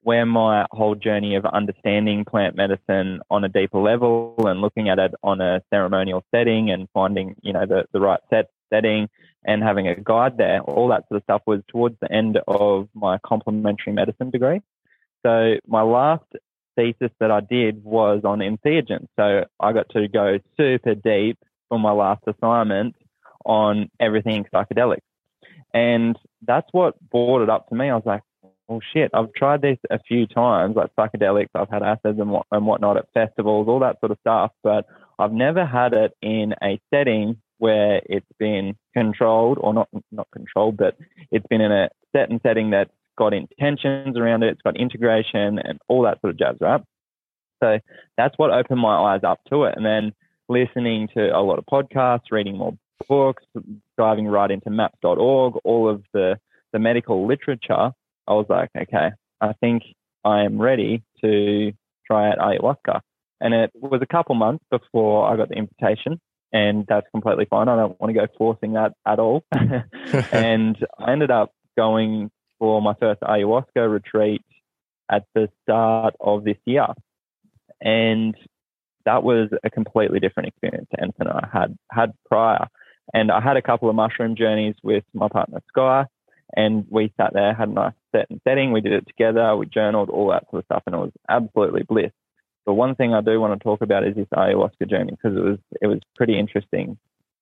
[0.02, 5.00] where my whole journey of understanding plant medicine on a deeper level and looking at
[5.00, 9.08] it on a ceremonial setting and finding you know the the right set setting
[9.44, 12.88] and having a guide there, all that sort of stuff was towards the end of
[12.94, 14.60] my complementary medicine degree.
[15.24, 16.24] So my last
[16.78, 19.08] thesis that I did was on entheogens.
[19.18, 21.38] So I got to go super deep
[21.68, 22.94] for my last assignment
[23.44, 25.00] on everything psychedelic.
[25.74, 27.90] And that's what brought it up to me.
[27.90, 28.22] I was like,
[28.68, 31.48] oh shit, I've tried this a few times, like psychedelics.
[31.54, 34.86] I've had acids and, what, and whatnot at festivals, all that sort of stuff, but
[35.18, 40.76] I've never had it in a setting where it's been controlled or not, not controlled,
[40.76, 40.96] but
[41.32, 45.78] it's been in a certain setting that's got intentions around it, it's got integration and
[45.88, 46.80] all that sort of jazz, right?
[47.62, 47.80] So
[48.16, 49.74] that's what opened my eyes up to it.
[49.76, 50.12] And then
[50.48, 52.78] listening to a lot of podcasts, reading more
[53.08, 53.42] books,
[53.96, 56.38] diving right into maps.org, all of the,
[56.72, 57.90] the medical literature,
[58.28, 59.82] I was like, okay, I think
[60.24, 61.72] I am ready to
[62.06, 63.00] try out ayahuasca.
[63.40, 66.20] And it was a couple months before I got the invitation,
[66.52, 67.68] and that's completely fine.
[67.68, 69.44] I don't want to go forcing that at all.
[70.32, 74.42] and I ended up going for my first ayahuasca retreat
[75.10, 76.86] at the start of this year.
[77.80, 78.34] And
[79.04, 82.66] that was a completely different experience to anything I had had prior.
[83.14, 86.06] And I had a couple of mushroom journeys with my partner Sky,
[86.54, 88.72] and we sat there, had a nice set and setting.
[88.72, 89.56] We did it together.
[89.56, 92.10] We journaled all that sort of stuff, and it was absolutely bliss.
[92.66, 95.42] But one thing I do want to talk about is this ayahuasca journey because it
[95.42, 96.98] was it was pretty interesting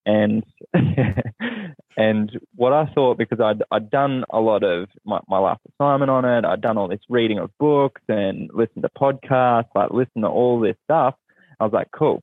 [0.06, 0.44] and
[1.96, 6.10] and what I thought because I'd I'd done a lot of my, my last assignment
[6.10, 10.22] on it, I'd done all this reading of books and listened to podcasts, like listen
[10.22, 11.14] to all this stuff.
[11.60, 12.22] I was like, cool.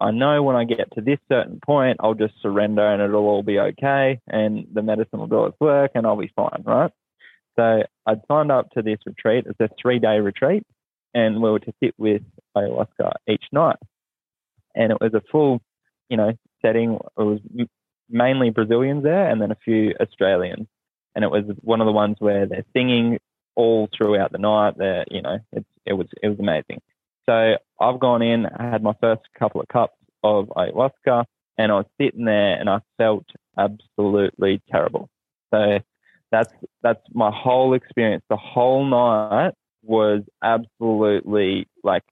[0.00, 3.42] I know when I get to this certain point, I'll just surrender and it'll all
[3.42, 6.90] be okay, and the medicine will do its work, and I'll be fine, right?
[7.56, 9.44] So I'd signed up to this retreat.
[9.46, 10.62] It's a three day retreat,
[11.14, 12.22] and we were to sit with
[12.56, 13.76] ayahuasca each night,
[14.74, 15.60] and it was a full,
[16.12, 16.98] you know, setting.
[17.18, 17.40] It was
[18.10, 20.68] mainly Brazilians there and then a few Australians.
[21.14, 23.18] And it was one of the ones where they're singing
[23.54, 24.76] all throughout the night.
[24.76, 26.82] There, you know, it's, it was it was amazing.
[27.26, 28.44] So I've gone in.
[28.44, 31.24] I had my first couple of cups of ayahuasca,
[31.56, 33.24] and I was sitting there, and I felt
[33.58, 35.08] absolutely terrible.
[35.50, 35.78] So
[36.30, 38.24] that's that's my whole experience.
[38.28, 42.04] The whole night was absolutely like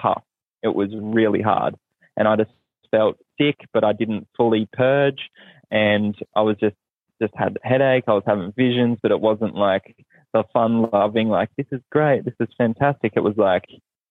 [0.00, 0.22] tough.
[0.62, 1.74] It was really hard,
[2.16, 2.52] and I just
[2.92, 5.30] felt sick, but I didn't fully purge,
[5.70, 6.76] and I was just
[7.20, 8.04] just had headache.
[8.06, 9.96] I was having visions, but it wasn't like
[10.32, 13.12] the fun loving like this is great, this is fantastic.
[13.16, 13.64] It was like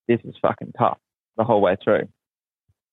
[0.08, 0.98] this is fucking tough
[1.36, 2.08] the whole way through,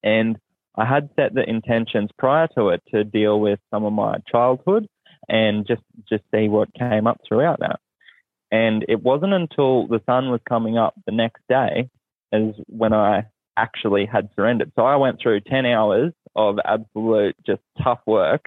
[0.04, 0.38] and
[0.78, 4.88] I had set the intentions prior to it to deal with some of my childhood
[5.30, 7.80] and just just see what came up throughout that.
[8.52, 11.89] And it wasn't until the sun was coming up the next day
[12.32, 13.26] as when I
[13.58, 14.72] actually had surrendered.
[14.76, 18.46] So I went through 10 hours of absolute just tough work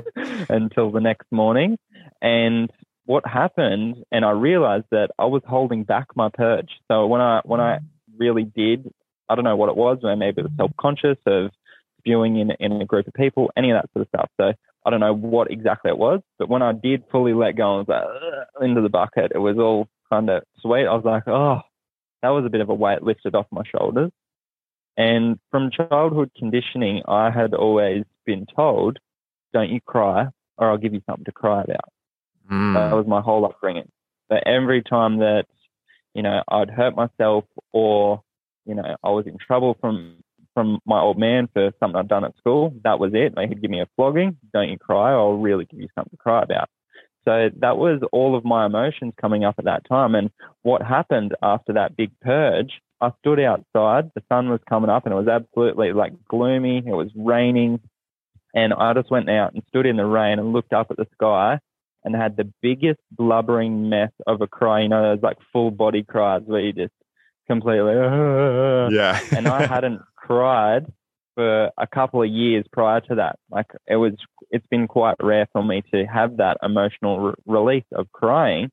[0.48, 1.78] until the next morning.
[2.20, 2.70] And
[3.06, 6.68] what happened, and I realized that I was holding back my purge.
[6.88, 7.78] So when I when I
[8.16, 8.92] really did,
[9.28, 11.50] I don't know what it was, maybe it was self conscious of
[11.98, 14.30] spewing in in a group of people, any of that sort of stuff.
[14.38, 14.52] So
[14.86, 17.88] I don't know what exactly it was, but when I did fully let go and
[17.88, 20.86] was like into the bucket, it was all kind of sweet.
[20.86, 21.60] I was like, oh,
[22.22, 24.10] that was a bit of a weight lifted off my shoulders.
[25.00, 28.98] And from childhood conditioning, I had always been told,
[29.54, 30.26] don't you cry
[30.58, 31.88] or I'll give you something to cry about.
[32.52, 32.74] Mm.
[32.74, 33.88] That was my whole upbringing.
[34.28, 35.46] But every time that,
[36.14, 38.22] you know, I'd hurt myself or,
[38.66, 40.16] you know, I was in trouble from
[40.52, 42.74] from my old man for something I'd done at school.
[42.82, 43.38] That was it.
[43.38, 44.36] He'd give me a flogging.
[44.52, 45.12] Don't you cry.
[45.12, 46.68] I'll really give you something to cry about.
[47.24, 50.16] So that was all of my emotions coming up at that time.
[50.16, 50.30] And
[50.62, 54.10] what happened after that big purge, I stood outside.
[54.14, 56.78] The sun was coming up and it was absolutely like gloomy.
[56.78, 57.80] It was raining.
[58.54, 61.06] And I just went out and stood in the rain and looked up at the
[61.14, 61.60] sky
[62.04, 64.82] and had the biggest blubbering mess of a cry.
[64.82, 66.92] You know, those like full body cries where you just
[67.46, 69.20] completely, yeah.
[69.36, 70.86] and I hadn't cried
[71.34, 73.38] for a couple of years prior to that.
[73.50, 74.12] Like it was,
[74.50, 78.70] it's been quite rare for me to have that emotional re- release of crying.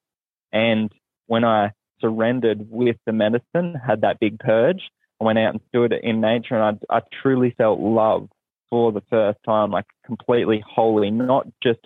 [0.52, 0.92] And
[1.28, 4.82] when I surrendered with the medicine, had that big purge,
[5.20, 8.30] I went out and stood in nature and I, I truly felt love
[8.70, 11.80] for the first time, like completely holy, not just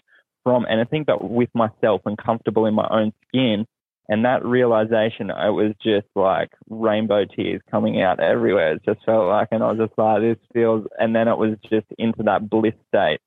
[0.43, 3.65] from anything, but with myself and comfortable in my own skin.
[4.09, 8.73] And that realization, it was just like rainbow tears coming out everywhere.
[8.73, 11.55] It just felt like, and I was just like, this feels, and then it was
[11.69, 13.19] just into that bliss state.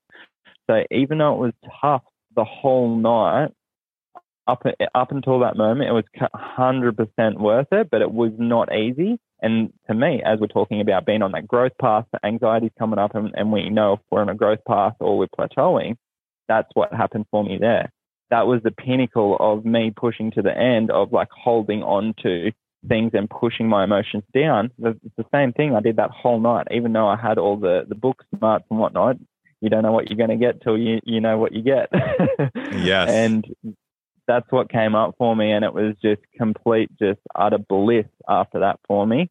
[0.69, 2.03] So even though it was tough
[2.35, 3.53] the whole night,
[4.47, 6.05] up up until that moment, it was
[6.59, 9.19] 100% worth it, but it was not easy.
[9.41, 12.99] And to me, as we're talking about being on that growth path, the anxiety's coming
[12.99, 15.97] up, and, and we know if we're on a growth path or we're plateauing,
[16.49, 17.91] that's what happened for me there.
[18.31, 22.53] That was the pinnacle of me pushing to the end of like holding on to
[22.89, 24.71] things and pushing my emotions down.
[24.79, 27.85] It's the same thing I did that whole night, even though I had all the,
[27.89, 29.17] the book smarts and whatnot.
[29.61, 31.89] You don't know what you're going to get till you, you know what you get.
[32.73, 33.09] yes.
[33.11, 33.47] And
[34.27, 35.53] that's what came up for me.
[35.53, 39.31] And it was just complete, just utter bliss after that for me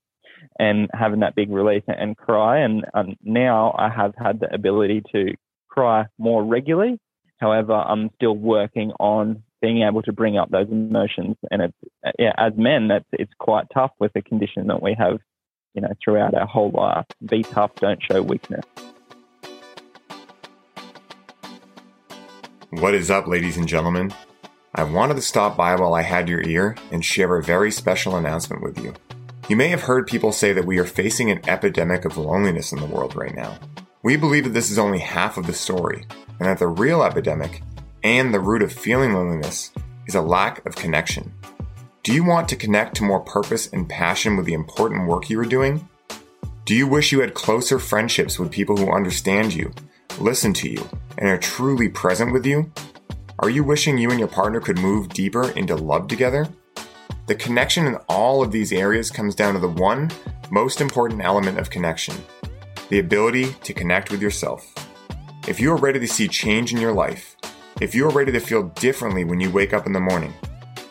[0.60, 2.60] and having that big release and cry.
[2.60, 5.34] And um, now I have had the ability to
[5.68, 7.00] cry more regularly.
[7.38, 11.38] However, I'm still working on being able to bring up those emotions.
[11.50, 11.78] And it's,
[12.20, 15.20] yeah, as men, that's, it's quite tough with the condition that we have,
[15.74, 17.06] you know, throughout our whole life.
[17.26, 18.66] Be tough, don't show weakness.
[22.72, 24.12] What is up, ladies and gentlemen?
[24.76, 28.16] I wanted to stop by while I had your ear and share a very special
[28.16, 28.96] announcement with you.
[29.48, 32.80] You may have heard people say that we are facing an epidemic of loneliness in
[32.80, 33.56] the world right now.
[34.02, 36.08] We believe that this is only half of the story,
[36.40, 37.62] and that the real epidemic
[38.04, 39.72] and the root of feeling loneliness
[40.08, 41.32] is a lack of connection.
[42.02, 45.40] Do you want to connect to more purpose and passion with the important work you
[45.40, 45.88] are doing?
[46.66, 49.72] Do you wish you had closer friendships with people who understand you,
[50.20, 52.72] listen to you, and are truly present with you?
[53.40, 56.48] Are you wishing you and your partner could move deeper into love together?
[57.26, 60.12] The connection in all of these areas comes down to the one
[60.52, 62.16] most important element of connection
[62.90, 64.72] the ability to connect with yourself.
[65.48, 67.36] If you are ready to see change in your life,
[67.82, 70.32] if you are ready to feel differently when you wake up in the morning,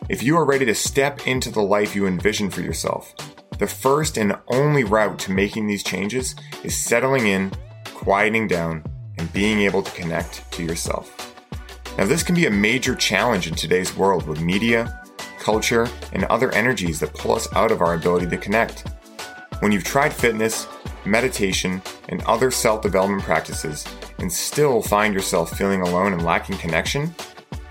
[0.09, 3.15] if you are ready to step into the life you envision for yourself,
[3.59, 7.53] the first and only route to making these changes is settling in,
[7.95, 8.83] quieting down,
[9.19, 11.32] and being able to connect to yourself.
[11.99, 15.03] Now, this can be a major challenge in today's world with media,
[15.39, 18.89] culture, and other energies that pull us out of our ability to connect.
[19.61, 20.67] When you've tried fitness,
[21.05, 23.87] meditation, and other self development practices
[24.19, 27.15] and still find yourself feeling alone and lacking connection,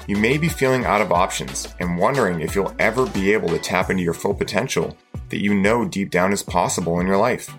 [0.07, 3.59] you may be feeling out of options and wondering if you'll ever be able to
[3.59, 4.95] tap into your full potential
[5.29, 7.49] that you know deep down is possible in your life.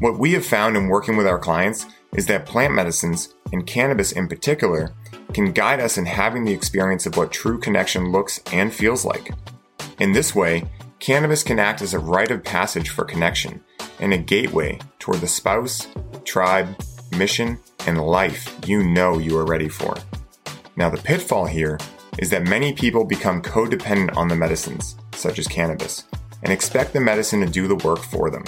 [0.00, 4.12] What we have found in working with our clients is that plant medicines, and cannabis
[4.12, 4.92] in particular,
[5.36, 9.34] can guide us in having the experience of what true connection looks and feels like.
[10.00, 10.64] In this way,
[10.98, 13.62] cannabis can act as a rite of passage for connection
[14.00, 15.88] and a gateway toward the spouse,
[16.24, 16.74] tribe,
[17.18, 19.94] mission, and life you know you are ready for.
[20.74, 21.78] Now, the pitfall here
[22.18, 26.04] is that many people become codependent on the medicines, such as cannabis,
[26.44, 28.44] and expect the medicine to do the work for them.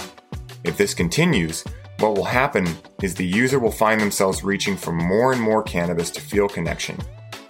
[0.63, 1.63] If this continues,
[2.01, 2.67] what will happen
[3.01, 6.97] is the user will find themselves reaching for more and more cannabis to feel connection,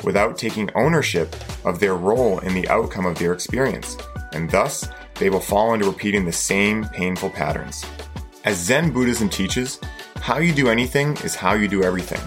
[0.04, 1.36] without taking ownership
[1.66, 3.98] of their role in the outcome of their experience,
[4.34, 7.86] and thus they will fall into repeating the same painful patterns.
[8.46, 9.80] As Zen Buddhism teaches,
[10.16, 12.22] how you do anything is how you do everything.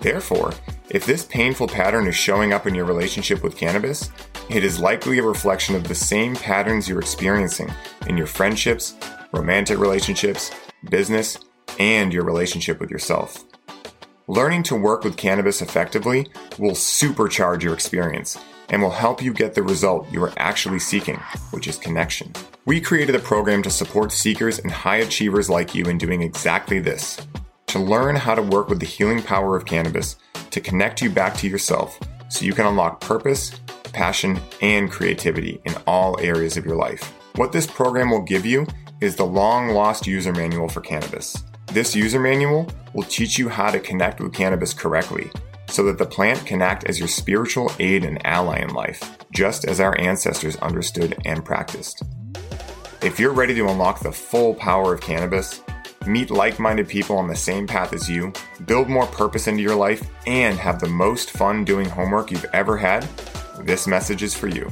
[0.00, 0.52] Therefore,
[0.90, 4.10] if this painful pattern is showing up in your relationship with cannabis,
[4.48, 7.70] it is likely a reflection of the same patterns you're experiencing
[8.06, 8.94] in your friendships,
[9.32, 10.50] romantic relationships,
[10.88, 11.36] business,
[11.78, 13.44] and your relationship with yourself.
[14.26, 16.26] Learning to work with cannabis effectively
[16.58, 18.38] will supercharge your experience
[18.68, 21.16] and will help you get the result you are actually seeking,
[21.50, 22.32] which is connection.
[22.66, 26.78] We created a program to support seekers and high achievers like you in doing exactly
[26.78, 27.18] this.
[27.68, 30.16] To learn how to work with the healing power of cannabis
[30.50, 31.98] to connect you back to yourself
[32.28, 33.58] so you can unlock purpose,
[33.92, 37.14] passion, and creativity in all areas of your life.
[37.36, 38.66] What this program will give you
[39.00, 41.44] is the long lost user manual for cannabis.
[41.72, 45.30] This user manual will teach you how to connect with cannabis correctly
[45.68, 49.66] so that the plant can act as your spiritual aid and ally in life, just
[49.66, 52.02] as our ancestors understood and practiced.
[53.02, 55.62] If you're ready to unlock the full power of cannabis,
[56.06, 58.32] meet like minded people on the same path as you,
[58.64, 62.78] build more purpose into your life, and have the most fun doing homework you've ever
[62.78, 63.02] had,
[63.60, 64.70] this message is for you.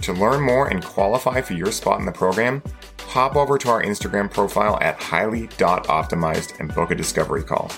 [0.00, 2.62] To learn more and qualify for your spot in the program,
[3.06, 7.70] hop over to our Instagram profile at highly.optimized and book a discovery call.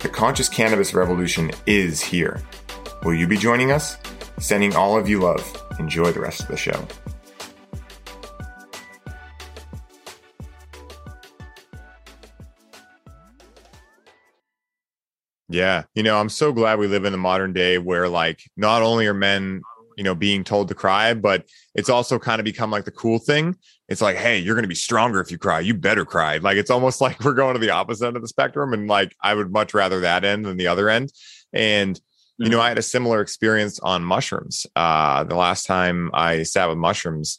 [0.00, 2.42] The conscious cannabis revolution is here.
[3.02, 3.96] Will you be joining us?
[4.38, 5.62] Sending all of you love.
[5.78, 6.86] Enjoy the rest of the show.
[15.48, 15.84] Yeah.
[15.94, 19.06] You know, I'm so glad we live in the modern day where, like, not only
[19.06, 19.62] are men,
[19.96, 23.18] you know, being told to cry, but it's also kind of become like the cool
[23.18, 23.56] thing.
[23.88, 25.60] It's like, hey, you're going to be stronger if you cry.
[25.60, 26.38] You better cry.
[26.38, 28.72] Like, it's almost like we're going to the opposite end of the spectrum.
[28.72, 31.12] And like, I would much rather that end than the other end.
[31.52, 32.00] And,
[32.38, 32.64] you know, mm-hmm.
[32.64, 34.66] I had a similar experience on mushrooms.
[34.76, 37.38] Uh, the last time I sat with mushrooms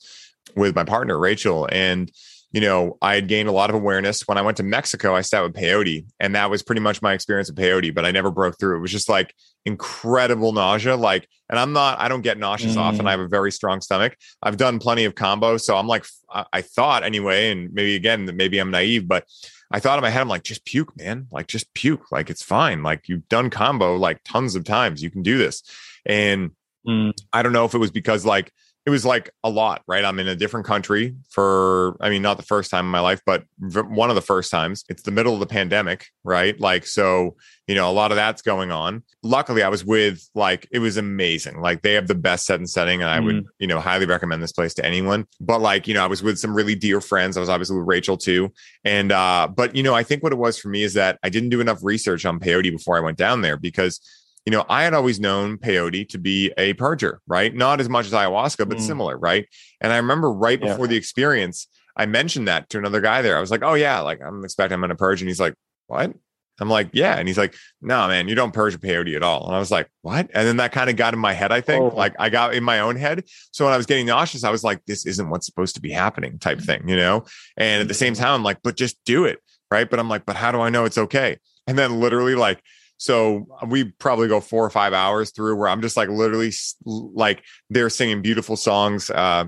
[0.55, 2.11] with my partner, Rachel, and,
[2.51, 4.27] you know, I had gained a lot of awareness.
[4.27, 7.13] When I went to Mexico, I sat with peyote, and that was pretty much my
[7.13, 8.77] experience with peyote, but I never broke through.
[8.77, 9.33] It was just like
[9.65, 10.95] incredible nausea.
[10.95, 12.81] Like, and I'm not, I don't get nauseous mm.
[12.81, 13.05] often.
[13.05, 14.15] I have a very strong stomach.
[14.41, 15.61] I've done plenty of kambos.
[15.61, 16.05] So I'm like,
[16.53, 19.25] I thought anyway, and maybe again, maybe I'm naive, but
[19.69, 21.27] I thought in my head, I'm like, just puke, man.
[21.29, 22.11] Like, just puke.
[22.11, 22.81] Like, it's fine.
[22.81, 25.03] Like, you've done kambo like tons of times.
[25.03, 25.63] You can do this.
[26.05, 26.51] And
[26.87, 27.11] mm.
[27.33, 28.53] I don't know if it was because like,
[28.87, 30.05] it was like a lot, right?
[30.05, 33.19] I'm in a different country for, I mean, not the first time in my life,
[33.25, 34.85] but one of the first times.
[34.87, 36.57] It's the middle of the pandemic, right?
[36.57, 37.35] Like, so,
[37.67, 39.03] you know, a lot of that's going on.
[39.23, 41.59] Luckily, I was with, like, it was amazing.
[41.59, 43.25] Like, they have the best set and setting, and I mm.
[43.25, 45.27] would, you know, highly recommend this place to anyone.
[45.41, 47.35] But, like, you know, I was with some really dear friends.
[47.35, 48.53] I was obviously with Rachel too.
[48.85, 51.27] And, uh, but, you know, I think what it was for me is that I
[51.27, 53.99] didn't do enough research on peyote before I went down there because
[54.47, 57.53] you know, I had always known peyote to be a purger, right?
[57.53, 58.81] Not as much as ayahuasca, but mm.
[58.81, 59.45] similar, right?
[59.81, 60.91] And I remember right before yeah.
[60.91, 61.67] the experience,
[61.97, 63.35] I mentioned that to another guy there.
[63.35, 65.53] I was like, "Oh yeah, like I'm expecting I'm going to purge," and he's like,
[65.87, 66.13] "What?"
[66.61, 69.53] I'm like, "Yeah," and he's like, "No, man, you don't purge peyote at all." And
[69.57, 71.51] I was like, "What?" And then that kind of got in my head.
[71.51, 71.93] I think, oh.
[71.93, 73.25] like, I got in my own head.
[73.51, 75.91] So when I was getting nauseous, I was like, "This isn't what's supposed to be
[75.91, 77.25] happening," type thing, you know.
[77.57, 79.39] And at the same time, I'm like, "But just do it,"
[79.69, 79.89] right?
[79.89, 81.37] But I'm like, "But how do I know it's okay?"
[81.67, 82.63] And then literally, like
[82.97, 86.51] so we probably go four or five hours through where I'm just like literally
[86.83, 89.09] like they're singing beautiful songs.
[89.09, 89.45] Uh,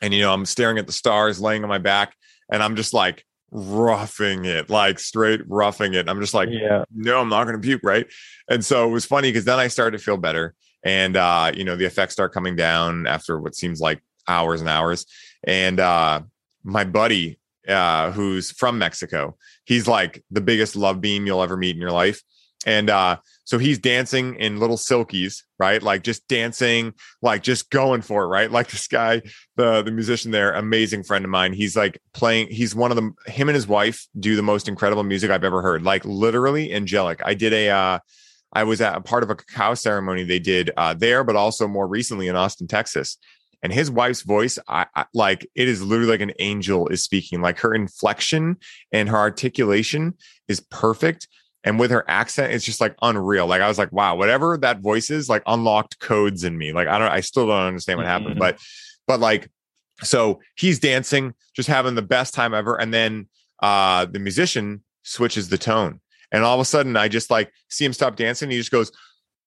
[0.00, 2.14] and, you know, I'm staring at the stars laying on my back
[2.50, 6.08] and I'm just like roughing it, like straight roughing it.
[6.08, 7.82] I'm just like, yeah, no, I'm not going to puke.
[7.82, 8.06] Right.
[8.48, 10.54] And so it was funny because then I started to feel better.
[10.84, 14.70] And, uh, you know, the effects start coming down after what seems like hours and
[14.70, 15.06] hours.
[15.42, 16.22] And, uh,
[16.62, 21.74] my buddy, uh, who's from Mexico, he's like the biggest love beam you'll ever meet
[21.74, 22.22] in your life
[22.66, 25.80] and uh, so he's dancing in little silkies, right?
[25.80, 26.92] Like just dancing,
[27.22, 28.50] like just going for it, right?
[28.56, 29.20] Like this guy,
[29.56, 31.52] the the musician there, amazing friend of mine.
[31.52, 32.48] He's like playing.
[32.48, 35.60] He's one of the him and his wife do the most incredible music I've ever
[35.60, 35.82] heard.
[35.82, 37.20] Like literally angelic.
[37.24, 37.68] I did a.
[37.70, 37.98] Uh,
[38.52, 41.68] I was at a part of a cacao ceremony they did uh, there, but also
[41.68, 43.18] more recently in Austin, Texas.
[43.62, 47.42] And his wife's voice, I, I, like it is literally like an angel is speaking.
[47.42, 48.56] Like her inflection
[48.92, 50.14] and her articulation
[50.48, 51.28] is perfect
[51.66, 53.46] and with her accent it's just like unreal.
[53.46, 56.72] Like i was like wow whatever that voice is like unlocked codes in me.
[56.72, 58.38] Like i don't i still don't understand what happened mm-hmm.
[58.38, 58.58] but
[59.06, 59.50] but like
[60.02, 62.80] so he's dancing just having the best time ever.
[62.80, 63.28] And then
[63.62, 66.00] uh the musician switches the tone.
[66.32, 68.50] And all of a sudden i just like see him stop dancing.
[68.50, 68.90] He just goes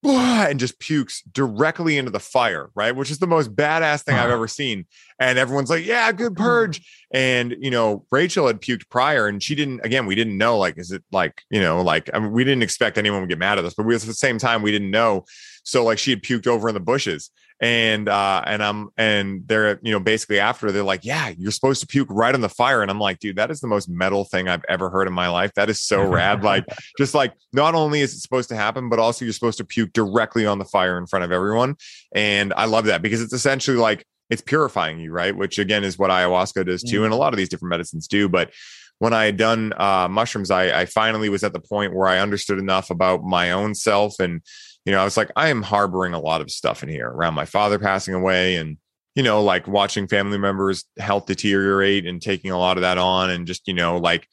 [0.04, 2.96] and just pukes directly into the fire, right?
[2.96, 4.86] Which is the most badass thing I've ever seen.
[5.20, 6.44] And everyone's like, yeah, good hmm.
[6.44, 6.82] purge.
[7.12, 10.78] And, you know, Rachel had puked prior and she didn't, again, we didn't know, like,
[10.78, 13.60] is it like, you know, like, I mean, we didn't expect anyone would get mad
[13.60, 15.26] at us, but we, at the same time, we didn't know.
[15.64, 17.32] So, like, she had puked over in the bushes
[17.62, 21.82] and uh and i'm and they're you know basically after they're like yeah you're supposed
[21.82, 22.82] to puke right on the fire.
[22.82, 25.28] And i'm like dude that is the most metal thing i've ever heard in my
[25.30, 25.54] life.
[25.56, 26.44] That is so rad.
[26.50, 26.66] Like
[26.98, 29.94] just like not only is it supposed to happen but also you're supposed to puke
[29.94, 31.76] directly on the fire in front of everyone.
[32.14, 35.36] And i love that because it's essentially like it's purifying you right?
[35.36, 37.06] Which again is what ayahuasca does too mm.
[37.06, 38.30] and a lot of these different medicines do.
[38.30, 38.52] But
[39.00, 42.20] when I had done uh, mushrooms, I, I finally was at the point where I
[42.20, 44.42] understood enough about my own self and
[44.90, 47.36] you know, I was like, I am harboring a lot of stuff in here around
[47.36, 48.78] my father passing away and,
[49.14, 53.30] you know, like watching family members' health deteriorate and taking a lot of that on
[53.30, 54.28] and just, you know, like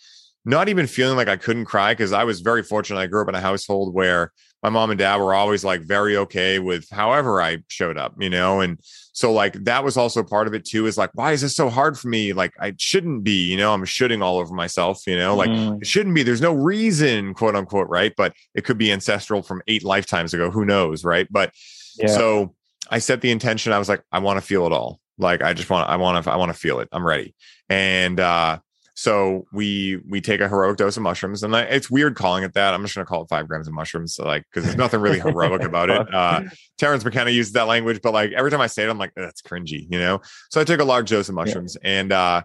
[0.46, 2.98] not even feeling like I couldn't cry because I was very fortunate.
[2.98, 4.32] I grew up in a household where
[4.62, 8.30] my mom and dad were always like very okay with however I showed up, you
[8.30, 8.60] know?
[8.60, 8.80] And
[9.12, 11.68] so like that was also part of it too, is like, why is this so
[11.68, 12.32] hard for me?
[12.32, 15.80] Like I shouldn't be, you know, I'm shooting all over myself, you know, like mm.
[15.80, 16.22] it shouldn't be.
[16.22, 18.12] There's no reason, quote unquote, right?
[18.16, 20.50] But it could be ancestral from eight lifetimes ago.
[20.50, 21.28] Who knows, right?
[21.30, 21.52] But
[21.98, 22.08] yeah.
[22.08, 22.54] so
[22.90, 23.72] I set the intention.
[23.72, 25.00] I was like, I want to feel it all.
[25.18, 26.88] Like I just want, I want to, I want to feel it.
[26.92, 27.34] I'm ready.
[27.68, 28.58] And uh
[28.96, 32.54] so we we take a heroic dose of mushrooms, and I, it's weird calling it
[32.54, 32.72] that.
[32.72, 35.62] I'm just gonna call it five grams of mushrooms, like because there's nothing really heroic
[35.64, 36.14] about it.
[36.14, 36.44] Uh,
[36.78, 39.42] Terence McKenna uses that language, but like every time I say it, I'm like that's
[39.42, 40.22] cringy, you know.
[40.50, 41.90] So I took a large dose of mushrooms, yeah.
[41.90, 42.42] and uh,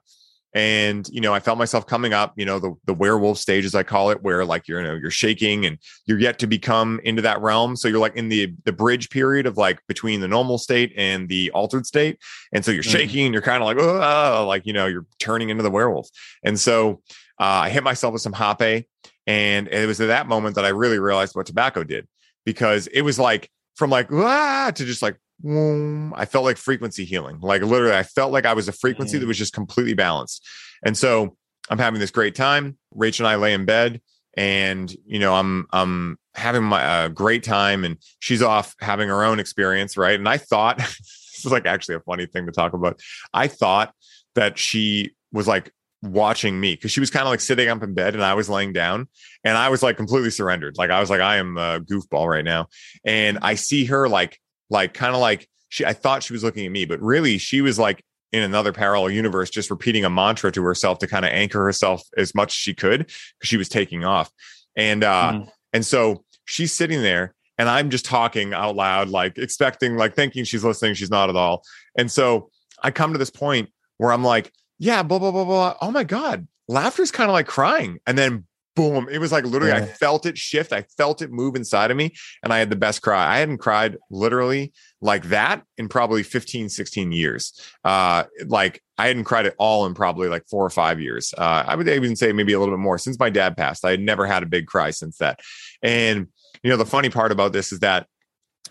[0.53, 3.73] and you know i felt myself coming up you know the, the werewolf stage as
[3.73, 6.99] i call it where like you're you know you're shaking and you're yet to become
[7.03, 7.75] into that realm.
[7.75, 11.29] So you're like in the the bridge period of like between the normal state and
[11.29, 12.17] the altered state.
[12.51, 12.91] And so you're mm-hmm.
[12.91, 16.09] shaking and you're kind of like oh like you know you're turning into the werewolf.
[16.43, 17.01] And so
[17.39, 18.87] uh, i hit myself with some hape
[19.27, 22.07] and it was at that moment that i really realized what tobacco did.
[22.45, 27.39] Because it was like from like ah to just like I felt like frequency healing.
[27.39, 29.27] Like literally, I felt like I was a frequency that mm.
[29.27, 30.45] was just completely balanced.
[30.85, 31.35] And so
[31.69, 32.77] I'm having this great time.
[32.93, 34.01] Rachel and I lay in bed,
[34.35, 39.23] and you know, I'm I'm having my uh, great time, and she's off having her
[39.23, 40.15] own experience, right?
[40.15, 42.99] And I thought this is like actually a funny thing to talk about.
[43.33, 43.93] I thought
[44.35, 45.73] that she was like
[46.03, 48.49] watching me because she was kind of like sitting up in bed and I was
[48.49, 49.07] laying down
[49.43, 50.77] and I was like completely surrendered.
[50.77, 52.67] Like I was like, I am a goofball right now.
[53.05, 54.39] And I see her like
[54.71, 57.61] like kind of like she I thought she was looking at me, but really she
[57.61, 61.31] was like in another parallel universe, just repeating a mantra to herself to kind of
[61.31, 64.31] anchor herself as much as she could because she was taking off.
[64.75, 65.49] And uh mm.
[65.73, 70.45] and so she's sitting there and I'm just talking out loud, like expecting, like thinking
[70.45, 70.95] she's listening.
[70.95, 71.63] She's not at all.
[71.95, 72.49] And so
[72.81, 75.75] I come to this point where I'm like, yeah, blah, blah, blah, blah.
[75.79, 76.47] Oh my God.
[76.67, 77.99] Laughter's kind of like crying.
[78.07, 78.45] And then
[78.75, 79.07] boom.
[79.09, 79.83] It was like literally, yeah.
[79.83, 80.73] I felt it shift.
[80.73, 82.13] I felt it move inside of me.
[82.43, 83.35] And I had the best cry.
[83.35, 87.59] I hadn't cried literally like that in probably 15, 16 years.
[87.83, 91.33] Uh, like I hadn't cried at all in probably like four or five years.
[91.37, 93.83] Uh, I would even say maybe a little bit more since my dad passed.
[93.83, 95.39] I had never had a big cry since that.
[95.81, 96.27] And,
[96.63, 98.07] you know, the funny part about this is that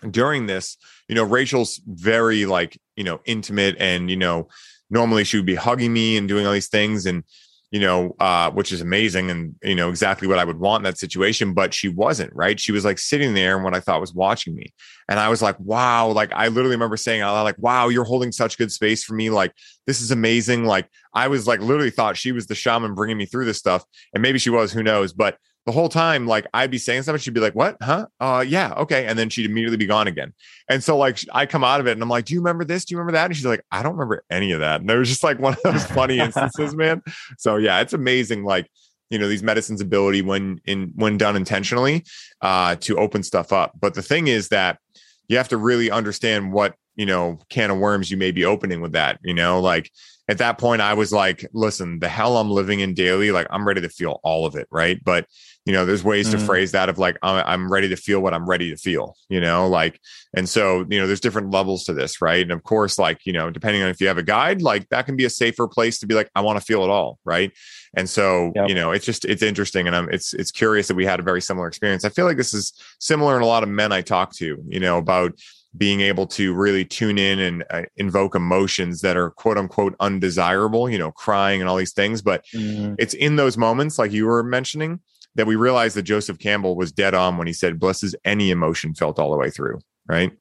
[0.09, 0.77] during this,
[1.07, 4.47] you know, Rachel's very like, you know, intimate and, you know,
[4.89, 7.05] normally she would be hugging me and doing all these things.
[7.05, 7.23] And,
[7.71, 10.83] you know, uh, which is amazing and, you know, exactly what I would want in
[10.83, 11.53] that situation.
[11.53, 12.59] But she wasn't, right?
[12.59, 14.73] She was like sitting there and what I thought was watching me.
[15.07, 16.09] And I was like, wow.
[16.09, 19.29] Like, I literally remember saying loud, like, wow, you're holding such good space for me.
[19.29, 19.53] Like,
[19.87, 20.65] this is amazing.
[20.65, 23.85] Like, I was like, literally thought she was the shaman bringing me through this stuff.
[24.13, 25.13] And maybe she was, who knows?
[25.13, 27.77] But the whole time, like I'd be saying something, she'd be like, "What?
[27.81, 28.07] Huh?
[28.19, 30.33] Uh, yeah, okay," and then she'd immediately be gone again.
[30.69, 32.85] And so, like, I come out of it, and I'm like, "Do you remember this?
[32.85, 34.97] Do you remember that?" And she's like, "I don't remember any of that." And it
[34.97, 37.03] was just like one of those funny instances, man.
[37.37, 38.43] So yeah, it's amazing.
[38.43, 38.71] Like,
[39.11, 42.05] you know, these medicines' ability when in when done intentionally,
[42.41, 43.73] uh, to open stuff up.
[43.79, 44.79] But the thing is that
[45.27, 48.81] you have to really understand what you know can of worms you may be opening
[48.81, 49.19] with that.
[49.23, 49.91] You know, like
[50.27, 53.67] at that point, I was like, "Listen, the hell I'm living in daily, like I'm
[53.67, 55.27] ready to feel all of it, right?" But
[55.65, 56.31] you know there's ways mm.
[56.31, 59.39] to phrase that of like I'm, ready to feel what i'm ready to feel you
[59.39, 59.99] know like
[60.33, 63.33] and so you know there's different levels to this right and of course like you
[63.33, 65.99] know depending on if you have a guide like that can be a safer place
[65.99, 67.51] to be like i want to feel it all right
[67.95, 68.67] and so yep.
[68.67, 71.23] you know it's just it's interesting and i'm it's it's curious that we had a
[71.23, 74.01] very similar experience i feel like this is similar in a lot of men i
[74.01, 75.33] talk to you know about
[75.77, 80.89] being able to really tune in and uh, invoke emotions that are quote unquote undesirable,
[80.89, 82.21] you know, crying and all these things.
[82.21, 82.95] But mm-hmm.
[82.99, 84.99] it's in those moments, like you were mentioning,
[85.35, 88.93] that we realized that Joseph Campbell was dead on when he said, blesses any emotion
[88.93, 90.31] felt all the way through, right?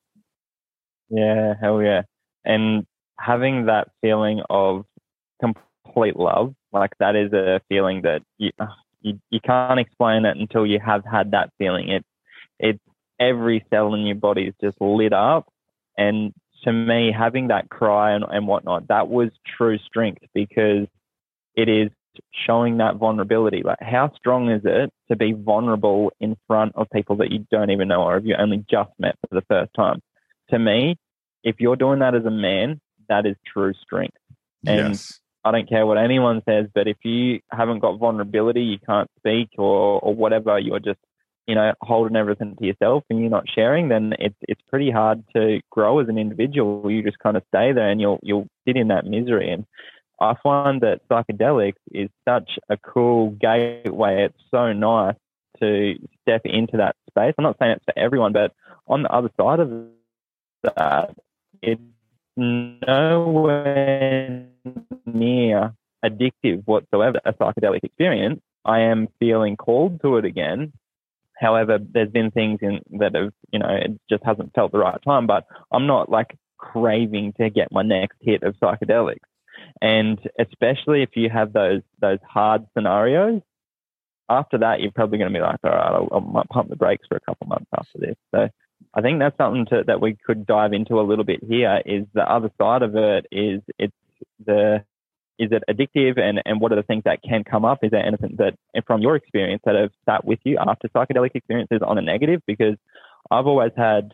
[1.08, 2.02] Yeah, hell yeah.
[2.44, 2.86] And
[3.18, 4.84] having that feeling of
[5.40, 8.50] complete love, like that is a feeling that you,
[9.00, 11.88] you, you can't explain it until you have had that feeling.
[11.90, 12.04] It,
[12.58, 12.80] it's
[13.18, 15.52] every cell in your body is just lit up.
[15.96, 16.32] And
[16.64, 20.86] to me, having that cry and, and whatnot, that was true strength because
[21.54, 21.90] it is
[22.46, 23.62] showing that vulnerability.
[23.62, 27.70] Like, how strong is it to be vulnerable in front of people that you don't
[27.70, 30.00] even know or have you only just met for the first time?
[30.50, 30.96] To me,
[31.42, 34.16] if you're doing that as a man, that is true strength.
[34.66, 35.20] And yes.
[35.44, 39.50] I don't care what anyone says, but if you haven't got vulnerability, you can't speak
[39.56, 40.98] or, or whatever, you're just,
[41.46, 45.24] you know, holding everything to yourself and you're not sharing, then it's it's pretty hard
[45.34, 46.90] to grow as an individual.
[46.90, 49.50] You just kind of stay there and you'll you'll sit in that misery.
[49.50, 49.64] And
[50.20, 54.24] I find that psychedelics is such a cool gateway.
[54.24, 55.16] It's so nice
[55.60, 57.34] to step into that space.
[57.38, 58.52] I'm not saying it's for everyone, but
[58.86, 59.70] on the other side of
[60.62, 61.16] that,
[61.62, 61.80] it's
[62.36, 64.46] nowhere
[65.06, 68.40] near addictive whatsoever, a psychedelic experience.
[68.64, 70.72] I am feeling called to it again.
[71.38, 75.00] However, there's been things in that have, you know, it just hasn't felt the right
[75.02, 75.26] time.
[75.26, 79.20] But I'm not like craving to get my next hit of psychedelics.
[79.80, 83.42] And especially if you have those those hard scenarios,
[84.28, 86.76] after that you're probably going to be like, all right, I'll, I might pump the
[86.76, 88.16] brakes for a couple months after this.
[88.34, 88.48] So
[88.94, 91.82] I think that's something to, that we could dive into a little bit here.
[91.84, 93.94] Is the other side of it is it's
[94.44, 94.84] the
[95.38, 97.78] is it addictive and, and what are the things that can come up?
[97.82, 101.80] Is there anything that, from your experience, that have sat with you after psychedelic experiences
[101.82, 102.42] on a negative?
[102.46, 102.76] Because
[103.30, 104.12] I've always had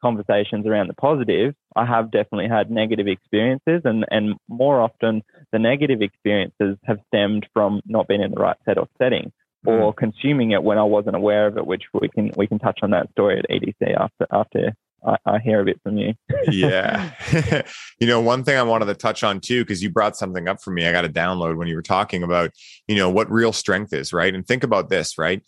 [0.00, 1.56] conversations around the positive.
[1.78, 5.22] I have definitely had negative experiences, and, and more often,
[5.52, 9.32] the negative experiences have stemmed from not being in the right set or setting
[9.64, 9.96] or mm.
[9.96, 12.90] consuming it when I wasn't aware of it, which we can we can touch on
[12.90, 14.72] that story at EDC after after
[15.06, 16.14] I, I hear a bit from you.
[16.50, 17.12] yeah.
[18.00, 20.60] you know, one thing I wanted to touch on too, because you brought something up
[20.62, 22.50] for me, I got to download when you were talking about,
[22.86, 24.34] you know, what real strength is, right?
[24.34, 25.42] And think about this, right?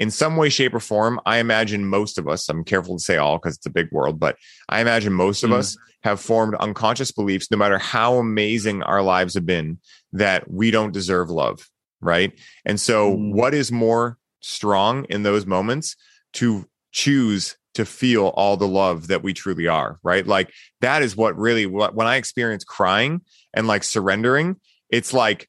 [0.00, 3.18] In some way, shape, or form, I imagine most of us, I'm careful to say
[3.18, 4.36] all because it's a big world, but
[4.68, 5.58] I imagine most of mm.
[5.58, 9.78] us have formed unconscious beliefs, no matter how amazing our lives have been,
[10.14, 11.68] that we don't deserve love,
[12.00, 12.32] right?
[12.64, 13.34] And so, mm.
[13.34, 15.96] what is more strong in those moments
[16.32, 20.26] to choose to feel all the love that we truly are, right?
[20.26, 23.20] Like that is what really when I experience crying
[23.54, 24.56] and like surrendering,
[24.88, 25.48] it's like,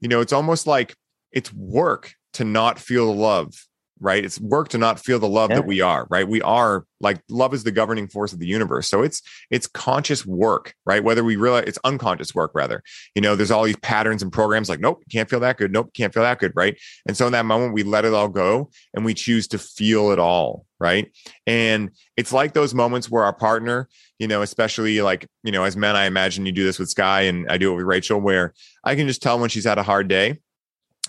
[0.00, 0.94] you know, it's almost like
[1.30, 3.54] it's work to not feel the love
[4.02, 4.24] right?
[4.24, 5.56] It's work to not feel the love yeah.
[5.56, 6.26] that we are, right?
[6.26, 8.88] We are like love is the governing force of the universe.
[8.88, 11.02] So it's it's conscious work, right?
[11.02, 12.82] Whether we realize it's unconscious work, rather.
[13.14, 15.72] You know, there's all these patterns and programs like, nope, can't feel that good.
[15.72, 16.76] Nope, can't feel that good, right?
[17.06, 20.10] And so in that moment, we let it all go and we choose to feel
[20.10, 21.10] it all, right?
[21.46, 23.88] And it's like those moments where our partner,
[24.18, 27.22] you know, especially like, you know, as men, I imagine you do this with Sky
[27.22, 28.52] and I do it with Rachel, where
[28.84, 30.40] I can just tell when she's had a hard day.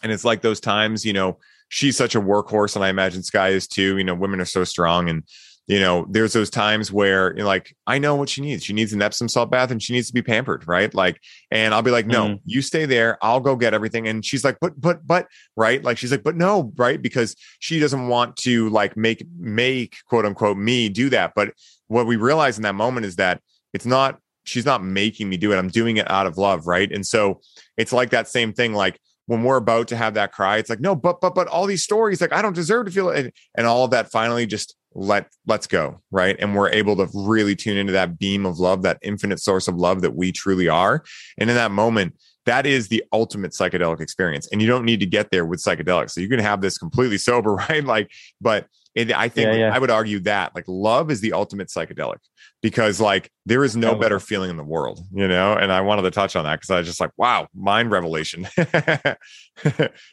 [0.04, 1.40] And it's like those times, you know,
[1.74, 3.98] she's such a workhorse, and I imagine Sky is too.
[3.98, 5.24] You know, women are so strong, and
[5.66, 8.64] you know, there's those times where you're like, I know what she needs.
[8.64, 10.94] She needs an Epsom salt bath, and she needs to be pampered, right?
[10.94, 11.20] Like,
[11.50, 12.40] and I'll be like, no, mm.
[12.46, 13.18] you stay there.
[13.24, 14.08] I'll go get everything.
[14.08, 15.84] And she's like, but, but, but, right?
[15.84, 17.02] Like, she's like, but no, right?
[17.02, 21.32] Because she doesn't want to like make make quote unquote me do that.
[21.36, 21.54] But
[21.88, 23.42] what we realize in that moment is that
[23.74, 25.58] it's not she's not making me do it.
[25.58, 26.92] I'm doing it out of love, right?
[26.92, 27.40] And so
[27.78, 30.80] it's like that same thing, like when we're about to have that cry, it's like,
[30.80, 33.20] no, but but but all these stories, like I don't deserve to feel it.
[33.20, 36.02] And, and all of that finally just let let's go.
[36.12, 36.36] Right.
[36.40, 39.76] And we're able to really tune into that beam of love, that infinite source of
[39.76, 41.04] love that we truly are.
[41.38, 42.16] And in that moment,
[42.46, 44.48] that is the ultimate psychedelic experience.
[44.52, 46.12] And you don't need to get there with psychedelics.
[46.12, 47.84] So you can have this completely sober, right?
[47.84, 48.12] Like,
[48.42, 49.76] but and I think yeah, yeah.
[49.76, 52.20] I would argue that like love is the ultimate psychedelic
[52.62, 55.54] because like there is no better feeling in the world, you know.
[55.54, 58.48] And I wanted to touch on that because I was just like, wow, mind revelation,
[58.58, 59.16] yeah,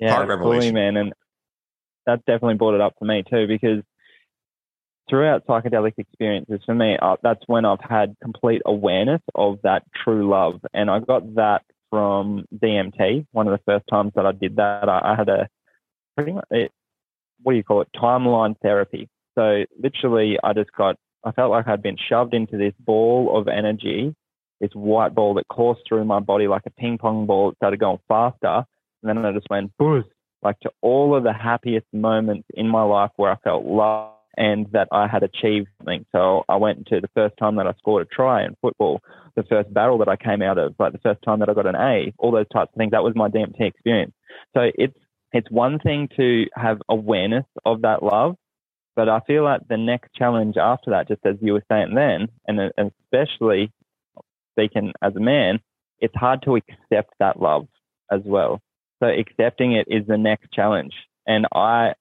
[0.02, 0.96] heart revelation, man.
[0.96, 1.12] And
[2.06, 3.82] that definitely brought it up for me too because
[5.10, 10.28] throughout psychedelic experiences for me, uh, that's when I've had complete awareness of that true
[10.28, 13.26] love, and I got that from DMT.
[13.32, 15.48] One of the first times that I did that, I, I had a
[16.16, 16.72] pretty much it,
[17.42, 17.88] what do you call it?
[17.96, 19.08] Timeline therapy.
[19.36, 23.48] So literally, I just got, I felt like I'd been shoved into this ball of
[23.48, 24.14] energy,
[24.60, 27.50] this white ball that coursed through my body like a ping pong ball.
[27.50, 28.64] It started going faster.
[29.02, 30.08] And then I just went boost,
[30.42, 34.66] like to all of the happiest moments in my life where I felt love and
[34.72, 36.06] that I had achieved something.
[36.12, 39.00] So I went to the first time that I scored a try in football,
[39.36, 41.66] the first barrel that I came out of, like the first time that I got
[41.66, 42.92] an A, all those types of things.
[42.92, 44.12] That was my DMT experience.
[44.54, 44.96] So it's
[45.32, 48.36] it's one thing to have awareness of that love,
[48.96, 52.28] but I feel like the next challenge after that, just as you were saying then,
[52.46, 53.72] and especially
[54.52, 55.60] speaking as a man,
[56.00, 57.68] it's hard to accept that love
[58.10, 58.60] as well.
[59.02, 60.92] So accepting it is the next challenge.
[61.26, 61.94] And I,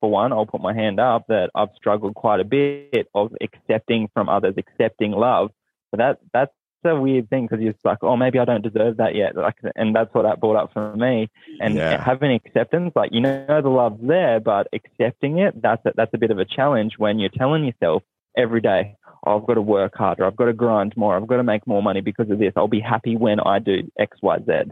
[0.00, 4.08] for one, I'll put my hand up that I've struggled quite a bit of accepting
[4.12, 5.50] from others, accepting love.
[5.90, 6.52] But that that's
[6.84, 9.36] a weird thing because you're like, oh, maybe I don't deserve that yet.
[9.36, 11.30] Like, and that's what that brought up for me.
[11.60, 12.02] And yeah.
[12.02, 16.18] having acceptance, like you know, the love's there, but accepting it, that's a, that's a
[16.18, 18.02] bit of a challenge when you're telling yourself
[18.36, 21.36] every day, oh, I've got to work harder, I've got to grind more, I've got
[21.36, 22.52] to make more money because of this.
[22.56, 24.70] I'll be happy when I do X, Y, Z.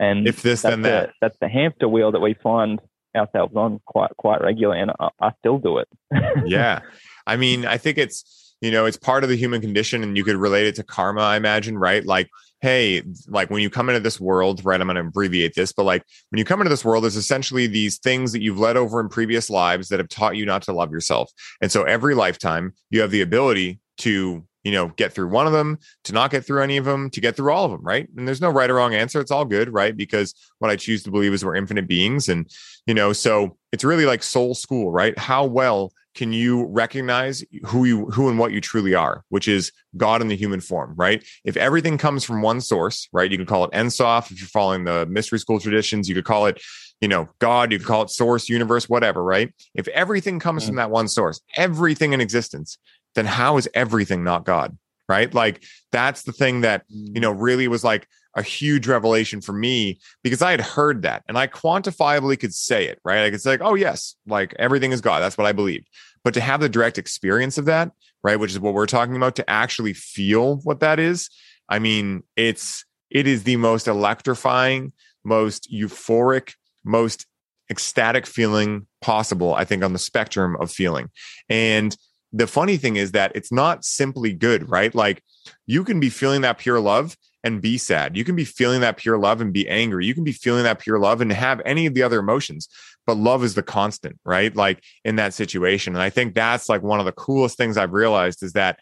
[0.00, 1.08] And if this, then that.
[1.08, 2.80] The, that's the hamster wheel that we find
[3.14, 5.88] ourselves on quite quite regularly, and I, I still do it.
[6.46, 6.80] yeah,
[7.26, 10.24] I mean, I think it's you know it's part of the human condition and you
[10.24, 12.28] could relate it to karma i imagine right like
[12.60, 15.84] hey like when you come into this world right i'm going to abbreviate this but
[15.84, 19.00] like when you come into this world there's essentially these things that you've led over
[19.00, 21.30] in previous lives that have taught you not to love yourself
[21.60, 25.52] and so every lifetime you have the ability to you know, get through one of
[25.52, 28.08] them, to not get through any of them, to get through all of them, right?
[28.16, 29.20] And there's no right or wrong answer.
[29.20, 29.94] It's all good, right?
[29.94, 32.30] Because what I choose to believe is we're infinite beings.
[32.30, 32.50] And,
[32.86, 35.16] you know, so it's really like soul school, right?
[35.18, 39.72] How well can you recognize who you who and what you truly are, which is
[39.96, 41.24] God in the human form, right?
[41.44, 43.30] If everything comes from one source, right?
[43.30, 46.08] You could call it Ein Sof if you're following the mystery school traditions.
[46.08, 46.62] You could call it,
[47.00, 47.72] you know, God.
[47.72, 49.52] You could call it source, universe, whatever, right?
[49.74, 50.70] If everything comes mm-hmm.
[50.70, 52.78] from that one source, everything in existence,
[53.14, 54.76] then how is everything not God?
[55.08, 55.32] Right?
[55.34, 58.06] Like that's the thing that you know really was like
[58.36, 62.86] a huge revelation for me because I had heard that and I quantifiably could say
[62.86, 63.24] it, right?
[63.24, 65.20] I could say, like, oh, yes, like everything is God.
[65.20, 65.88] That's what I believed.
[66.24, 69.36] But to have the direct experience of that, right, which is what we're talking about,
[69.36, 71.28] to actually feel what that is,
[71.68, 74.92] I mean, it's, it is the most electrifying,
[75.24, 76.54] most euphoric,
[76.84, 77.26] most
[77.70, 81.10] ecstatic feeling possible, I think, on the spectrum of feeling.
[81.48, 81.96] And
[82.32, 84.94] the funny thing is that it's not simply good, right?
[84.94, 85.22] Like
[85.66, 88.16] you can be feeling that pure love and be sad.
[88.16, 90.06] You can be feeling that pure love and be angry.
[90.06, 92.68] You can be feeling that pure love and have any of the other emotions,
[93.06, 94.56] but love is the constant, right?
[94.56, 95.94] Like in that situation.
[95.94, 98.80] And I think that's like one of the coolest things I've realized is that,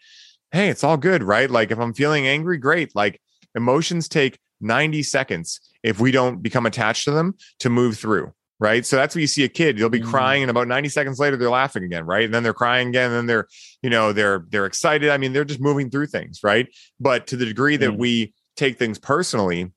[0.53, 1.51] hey, it's all good, right?
[1.51, 2.95] Like if I'm feeling angry, great.
[2.95, 3.21] Like
[3.53, 8.33] emotions take 90 seconds if we don't become attached to them to move through.
[8.59, 8.85] Right.
[8.85, 10.09] So that's what you see a kid, they'll be mm.
[10.09, 12.05] crying and about 90 seconds later, they're laughing again.
[12.05, 12.23] Right.
[12.23, 13.07] And then they're crying again.
[13.07, 13.47] And then they're,
[13.81, 15.09] you know, they're, they're excited.
[15.09, 16.39] I mean, they're just moving through things.
[16.43, 16.73] Right.
[16.97, 17.97] But to the degree that mm.
[17.97, 19.71] we take things personally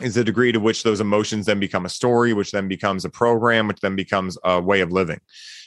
[0.00, 3.10] is the degree to which those emotions then become a story which then becomes a
[3.10, 5.20] program which then becomes a way of living.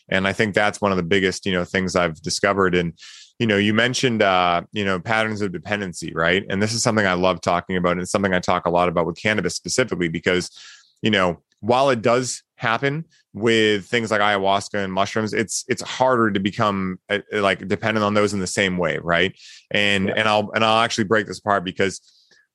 [0.09, 2.75] And i think that's one of the biggest you know things i've discovered.
[2.75, 2.93] And
[3.39, 6.45] you know you mentioned uh you know patterns of dependency right?
[6.49, 8.89] And this is something i love talking about and it's something i talk a lot
[8.89, 10.49] about with cannabis specifically because
[11.01, 16.31] you know while it does happen with things like ayahuasca and mushrooms it's it's harder
[16.31, 19.37] to become uh, like dependent on those in the same way right?
[19.71, 20.13] And yeah.
[20.17, 22.01] and i'll and i'll actually break this apart because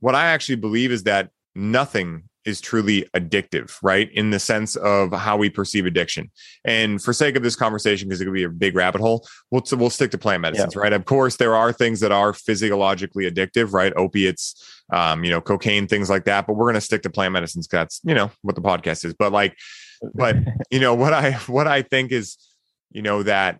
[0.01, 4.11] what I actually believe is that nothing is truly addictive, right?
[4.12, 6.30] In the sense of how we perceive addiction.
[6.64, 9.64] And for sake of this conversation, because it could be a big rabbit hole, we'll,
[9.72, 10.80] we'll stick to plant medicines, yeah.
[10.80, 10.92] right?
[10.92, 13.92] Of course, there are things that are physiologically addictive, right?
[13.97, 16.47] Opiates, um, you know, cocaine, things like that.
[16.47, 19.05] But we're going to stick to plant medicines because that's, you know, what the podcast
[19.05, 19.12] is.
[19.12, 19.57] But like,
[20.14, 20.36] but
[20.70, 22.38] you know, what I what I think is,
[22.92, 23.59] you know, that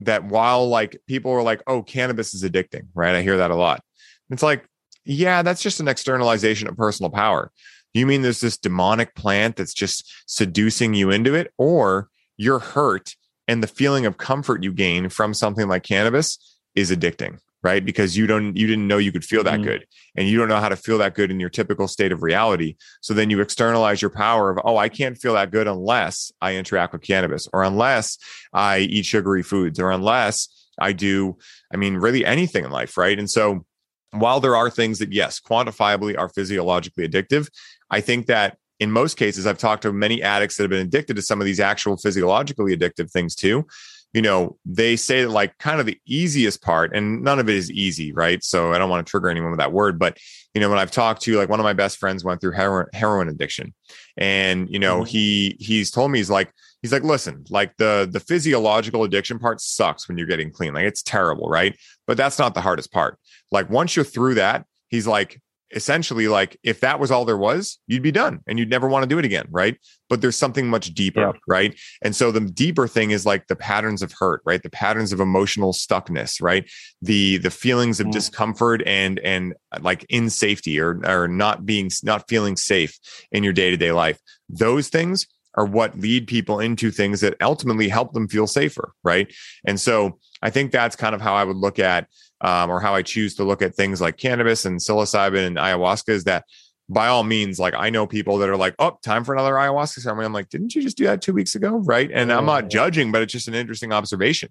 [0.00, 3.14] that while like people are like, oh, cannabis is addicting, right?
[3.14, 3.82] I hear that a lot.
[4.30, 4.66] It's like
[5.06, 7.50] yeah, that's just an externalization of personal power.
[7.94, 13.16] You mean there's this demonic plant that's just seducing you into it, or you're hurt
[13.48, 16.38] and the feeling of comfort you gain from something like cannabis
[16.74, 17.84] is addicting, right?
[17.84, 19.86] Because you don't you didn't know you could feel that mm good
[20.16, 22.76] and you don't know how to feel that good in your typical state of reality.
[23.02, 26.56] So then you externalize your power of, oh, I can't feel that good unless I
[26.56, 28.16] interact with cannabis or unless
[28.52, 30.48] I eat sugary foods or unless
[30.78, 31.36] I do,
[31.72, 33.18] I mean, really anything in life, right?
[33.18, 33.65] And so
[34.12, 37.48] while there are things that, yes, quantifiably are physiologically addictive,
[37.90, 41.16] I think that in most cases, I've talked to many addicts that have been addicted
[41.16, 43.66] to some of these actual physiologically addictive things too.
[44.12, 47.54] You know, they say that like kind of the easiest part, and none of it
[47.54, 48.42] is easy, right?
[48.42, 50.18] So I don't want to trigger anyone with that word, but
[50.54, 52.86] you know, when I've talked to like one of my best friends went through heroin,
[52.94, 53.74] heroin addiction,
[54.16, 55.06] and you know, mm-hmm.
[55.06, 56.50] he he's told me he's like
[56.86, 60.84] he's like, listen, like the the physiological addiction part sucks when you're getting clean, like
[60.84, 61.76] it's terrible, right?
[62.06, 63.18] But that's not the hardest part
[63.50, 65.40] like once you're through that, he's like,
[65.72, 69.02] essentially like if that was all there was you'd be done and you'd never want
[69.02, 69.76] to do it again right
[70.08, 71.32] but there's something much deeper yeah.
[71.48, 75.12] right and so the deeper thing is like the patterns of hurt right the patterns
[75.12, 76.70] of emotional stuckness right
[77.02, 78.12] the the feelings of mm.
[78.12, 82.96] discomfort and and like in safety or or not being not feeling safe
[83.32, 85.26] in your day-to-day life those things
[85.56, 89.34] are what lead people into things that ultimately help them feel safer right
[89.66, 92.08] and so i think that's kind of how i would look at
[92.40, 96.10] um, or how I choose to look at things like cannabis and psilocybin and ayahuasca
[96.10, 96.44] is that
[96.88, 100.00] by all means, like I know people that are like, oh, time for another ayahuasca
[100.00, 100.26] ceremony.
[100.26, 101.78] I'm like, didn't you just do that two weeks ago?
[101.78, 102.10] Right.
[102.12, 104.50] And I'm not judging, but it's just an interesting observation.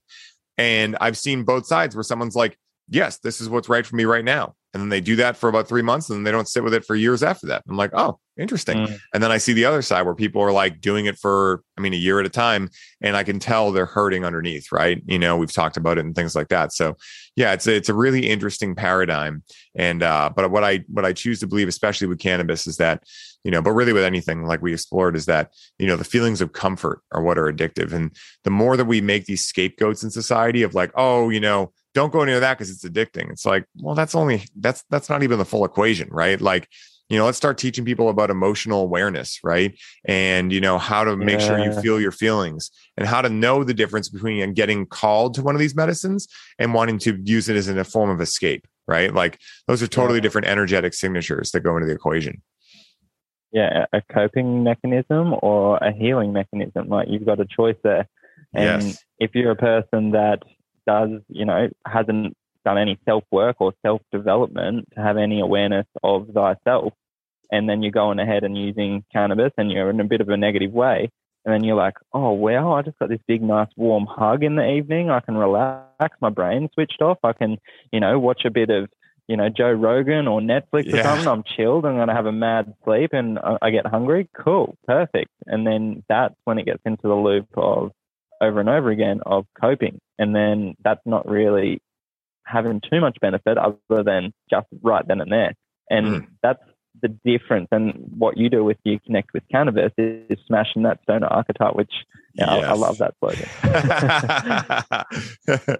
[0.58, 2.58] And I've seen both sides where someone's like,
[2.90, 4.56] yes, this is what's right for me right now.
[4.76, 6.74] And then they do that for about three months and then they don't sit with
[6.74, 7.64] it for years after that.
[7.70, 8.80] I'm like, oh, interesting.
[8.80, 9.00] Mm.
[9.14, 11.82] And then I see the other side where people are like doing it for, I
[11.82, 12.70] mean, a year at a time.
[13.00, 15.02] And I can tell they're hurting underneath, right?
[15.06, 16.74] You know, we've talked about it and things like that.
[16.74, 16.98] So
[17.38, 19.44] yeah, it's a, it's a really interesting paradigm.
[19.76, 23.02] And, uh, but what I, what I choose to believe, especially with cannabis is that,
[23.46, 26.42] you know, but really with anything like we explored is that, you know, the feelings
[26.42, 27.94] of comfort are what are addictive.
[27.94, 28.14] And
[28.44, 32.14] the more that we make these scapegoats in society of like, oh, you know, don't
[32.14, 33.32] go near that because it's addicting.
[33.32, 36.40] It's like, well, that's only that's that's not even the full equation, right?
[36.40, 36.70] Like
[37.10, 41.16] you know let's start teaching people about emotional awareness right and you know how to
[41.16, 41.48] make yeah.
[41.48, 45.44] sure you feel your feelings and how to know the difference between getting called to
[45.44, 46.28] one of these medicines
[46.58, 49.88] and wanting to use it as in a form of escape right like those are
[49.88, 50.24] totally yeah.
[50.24, 52.42] different energetic signatures that go into the equation
[53.52, 58.08] yeah a coping mechanism or a healing mechanism like you've got a choice there
[58.56, 59.04] and yes.
[59.20, 60.42] if you're a person that
[60.86, 65.86] does you know hasn't done any self work or self development to have any awareness
[66.04, 66.94] of thyself.
[67.52, 70.36] And then you're going ahead and using cannabis and you're in a bit of a
[70.36, 71.10] negative way.
[71.46, 74.56] And then you're like, oh, wow, I just got this big, nice, warm hug in
[74.56, 75.12] the evening.
[75.12, 76.18] I can relax.
[76.20, 77.20] My brain switched off.
[77.24, 77.58] I can,
[77.92, 78.90] you know, watch a bit of,
[79.28, 81.02] you know, Joe Rogan or Netflix yeah.
[81.02, 81.28] or something.
[81.28, 81.86] I'm chilled.
[81.86, 84.28] I'm going to have a mad sleep and I get hungry.
[84.36, 84.76] Cool.
[84.88, 85.30] Perfect.
[85.46, 87.92] And then that's when it gets into the loop of
[88.46, 90.00] over and over again of coping.
[90.18, 91.82] And then that's not really
[92.46, 95.54] having too much benefit other than just right then and there.
[95.90, 96.28] And mm.
[96.42, 96.64] that's
[97.02, 97.68] the difference.
[97.72, 101.76] And what you do with you connect with cannabis is, is smashing that stoner archetype,
[101.76, 101.92] which
[102.36, 102.48] yes.
[102.48, 103.50] I, I, love that slogan.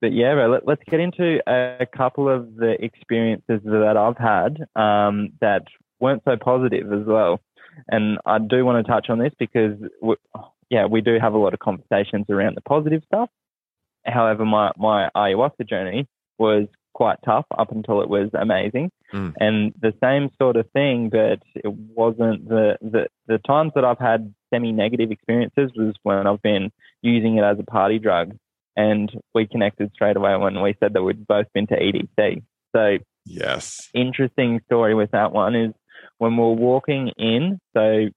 [0.00, 5.30] but yeah, let, us get into a couple of the experiences that I've had um,
[5.40, 5.64] that
[6.00, 7.40] weren't so positive as well.
[7.88, 9.76] And I do want to touch on this because,
[10.70, 13.28] yeah, we do have a lot of conversations around the positive stuff,
[14.04, 16.06] However, my, my ayahuasca journey
[16.38, 18.90] was quite tough up until it was amazing.
[19.12, 19.34] Mm.
[19.38, 23.98] And the same sort of thing, but it wasn't the, the, the times that I've
[23.98, 26.70] had semi negative experiences was when I've been
[27.02, 28.36] using it as a party drug.
[28.76, 32.42] And we connected straight away when we said that we'd both been to EDC.
[32.74, 35.72] So, yes, interesting story with that one is
[36.18, 37.58] when we we're walking in.
[37.74, 38.08] So,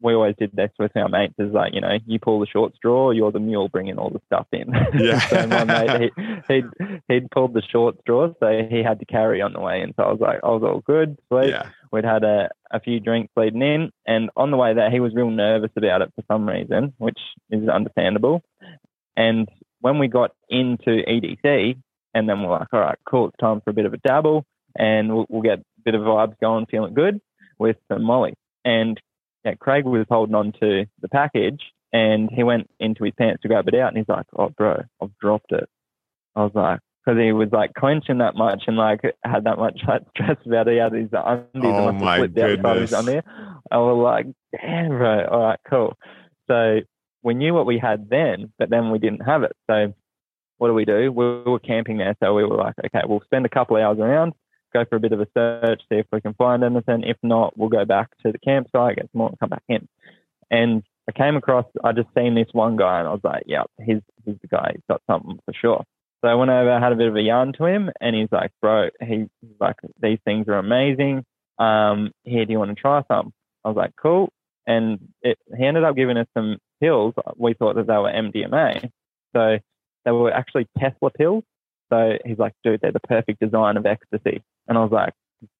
[0.00, 2.74] we always did this with our mates is like, you know, you pull the short
[2.76, 4.72] straw, you're the mule bringing all the stuff in.
[4.94, 5.18] Yeah.
[5.28, 6.64] so my mate, he, he'd,
[7.08, 9.80] he'd pulled the short straw, so he had to carry on the way.
[9.80, 11.50] And so I was like, I was all good, sweet.
[11.50, 11.68] Yeah.
[11.90, 13.90] We'd had a, a few drinks leading in.
[14.06, 17.18] And on the way there, he was real nervous about it for some reason, which
[17.50, 18.42] is understandable.
[19.16, 19.48] And
[19.80, 21.76] when we got into EDC,
[22.14, 24.46] and then we're like, all right, cool, it's time for a bit of a dabble,
[24.76, 27.20] and we'll, we'll get a bit of vibes going, feeling good
[27.58, 28.34] with some Molly.
[28.64, 29.00] And
[29.44, 31.60] yeah, Craig was holding on to the package
[31.92, 34.82] and he went into his pants to grab it out and he's like, oh, bro,
[35.02, 35.68] I've dropped it.
[36.34, 39.80] I was like, because he was like clenching that much and like had that much
[39.86, 40.72] like stress about it.
[40.72, 42.90] He had his undies oh and my goodness.
[42.90, 43.22] His undies.
[43.70, 44.26] I was like,
[44.60, 45.26] damn, bro.
[45.26, 45.96] All right, cool.
[46.48, 46.80] So
[47.22, 49.52] we knew what we had then, but then we didn't have it.
[49.70, 49.94] So
[50.58, 51.12] what do we do?
[51.12, 52.16] We were camping there.
[52.22, 54.32] So we were like, okay, we'll spend a couple of hours around
[54.74, 57.02] go for a bit of a search, see if we can find anything.
[57.04, 59.88] If not, we'll go back to the campsite, get some more, and come back in.
[60.50, 63.64] And I came across, I just seen this one guy, and I was like, yeah,
[63.78, 64.72] he's, he's the guy.
[64.74, 65.84] He's got something for sure.
[66.22, 68.50] So I went over, had a bit of a yarn to him, and he's like,
[68.60, 69.28] bro, he's
[69.60, 71.24] like, these things are amazing.
[71.58, 73.32] Um, here, do you want to try some?
[73.64, 74.30] I was like, cool.
[74.66, 77.14] And it, he ended up giving us some pills.
[77.36, 78.90] We thought that they were MDMA.
[79.36, 79.58] So
[80.04, 81.44] they were actually Tesla pills.
[81.92, 84.42] So he's like, dude, they're the perfect design of ecstasy.
[84.68, 85.12] And I was like,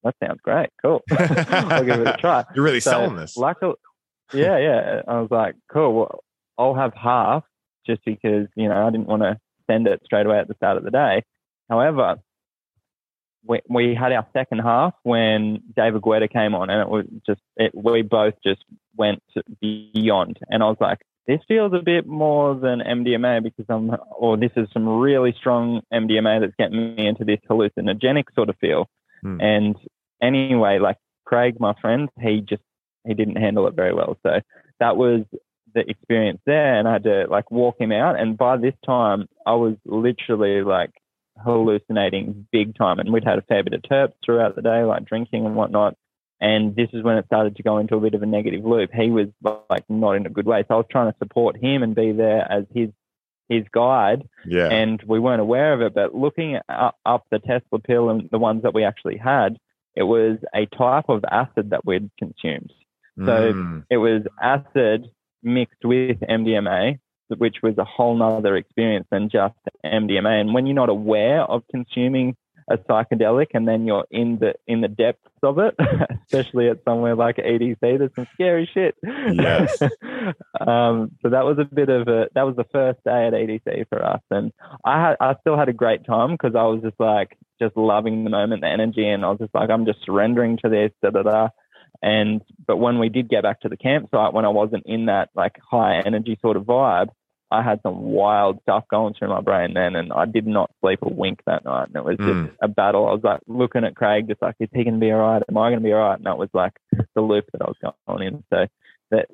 [0.03, 0.71] that sounds great.
[0.83, 1.03] Cool.
[1.11, 2.45] I'll give it a try.
[2.55, 3.37] You're really so selling this.
[3.37, 3.75] Luckily,
[4.33, 5.03] uh, yeah, yeah.
[5.07, 5.95] I was like, cool.
[5.95, 6.25] Well,
[6.59, 7.45] I'll have half
[7.87, 9.39] just because, you know, I didn't want to
[9.71, 11.23] send it straight away at the start of the day.
[11.69, 12.17] However,
[13.47, 17.41] we, we had our second half when David Guetta came on and it was just,
[17.57, 18.65] it, we both just
[18.97, 19.23] went
[19.61, 20.39] beyond.
[20.49, 24.51] And I was like, this feels a bit more than MDMA because I'm, or this
[24.57, 28.89] is some really strong MDMA that's getting me into this hallucinogenic sort of feel.
[29.25, 29.43] Mm.
[29.43, 29.77] And
[30.23, 32.63] anyway, like Craig, my friend, he just,
[33.07, 34.19] he didn't handle it very well.
[34.23, 34.41] So
[34.81, 35.23] that was
[35.75, 36.79] the experience there.
[36.79, 38.19] And I had to like walk him out.
[38.19, 40.91] And by this time, I was literally like
[41.43, 42.99] hallucinating big time.
[42.99, 45.97] And we'd had a fair bit of terps throughout the day, like drinking and whatnot.
[46.41, 48.91] And this is when it started to go into a bit of a negative loop.
[48.93, 49.29] He was
[49.71, 50.65] like not in a good way.
[50.67, 52.91] So I was trying to support him and be there as his
[53.49, 54.29] his guide.
[54.47, 54.69] Yeah.
[54.69, 55.95] And we weren't aware of it.
[55.95, 59.59] But looking up, up the Tesla pill and the ones that we actually had,
[59.95, 62.73] it was a type of acid that we'd consumed.
[63.17, 63.85] So mm.
[63.91, 65.07] it was acid
[65.43, 69.55] mixed with MDMA, which was a whole nother experience than just
[69.85, 70.41] MDMA.
[70.41, 72.35] And when you're not aware of consuming
[72.69, 75.75] a psychedelic and then you're in the in the depths of it,
[76.27, 77.79] especially at somewhere like EDC.
[77.81, 78.97] There's some scary shit.
[79.03, 79.81] Yes.
[80.61, 83.89] um, so that was a bit of a that was the first day at EDC
[83.89, 84.53] for us, and
[84.85, 88.25] I had I still had a great time because I was just like just loving
[88.25, 91.11] the moment, the energy, and I was just like I'm just surrendering to this, da
[91.11, 91.49] da da.
[92.03, 95.31] And but when we did get back to the campsite, when I wasn't in that
[95.35, 97.09] like high energy sort of vibe,
[97.55, 101.01] I had some wild stuff going through my brain then, and I did not sleep
[101.03, 101.87] a wink that night.
[101.87, 102.51] And it was just mm.
[102.61, 103.07] a battle.
[103.07, 105.43] I was like looking at Craig, just like, is he going to be all right?
[105.49, 106.17] Am I going to be all right?
[106.17, 106.73] And that was like
[107.15, 108.45] the loop that I was going in.
[108.53, 108.67] So
[109.13, 109.29] that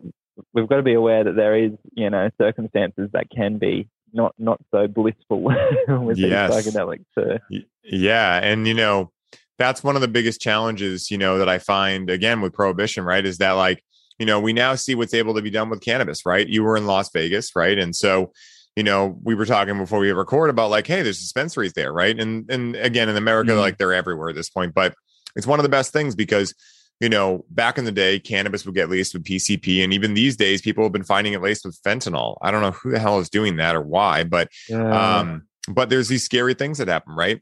[0.53, 4.35] we've got to be aware that there is, you know, circumstances that can be not
[4.39, 5.41] not so blissful
[5.89, 6.51] with yes.
[6.51, 7.07] psychedelics.
[7.15, 7.39] So.
[7.85, 9.13] Yeah, and you know,
[9.57, 13.25] that's one of the biggest challenges, you know, that I find again with prohibition, right?
[13.25, 13.83] Is that like
[14.21, 16.47] you know, we now see what's able to be done with cannabis, right?
[16.47, 17.79] You were in Las Vegas, right?
[17.79, 18.33] And so,
[18.77, 22.21] you know, we were talking before we record about like, hey, there's dispensaries there, right?
[22.21, 23.61] And and again, in America, mm-hmm.
[23.61, 24.95] like they're everywhere at this point, but
[25.37, 26.55] it's one of the best things because
[27.01, 30.37] you know, back in the day, cannabis would get laced with PCP, and even these
[30.37, 32.37] days, people have been finding it laced with fentanyl.
[32.43, 35.19] I don't know who the hell is doing that or why, but yeah.
[35.19, 37.41] um, but there's these scary things that happen, right?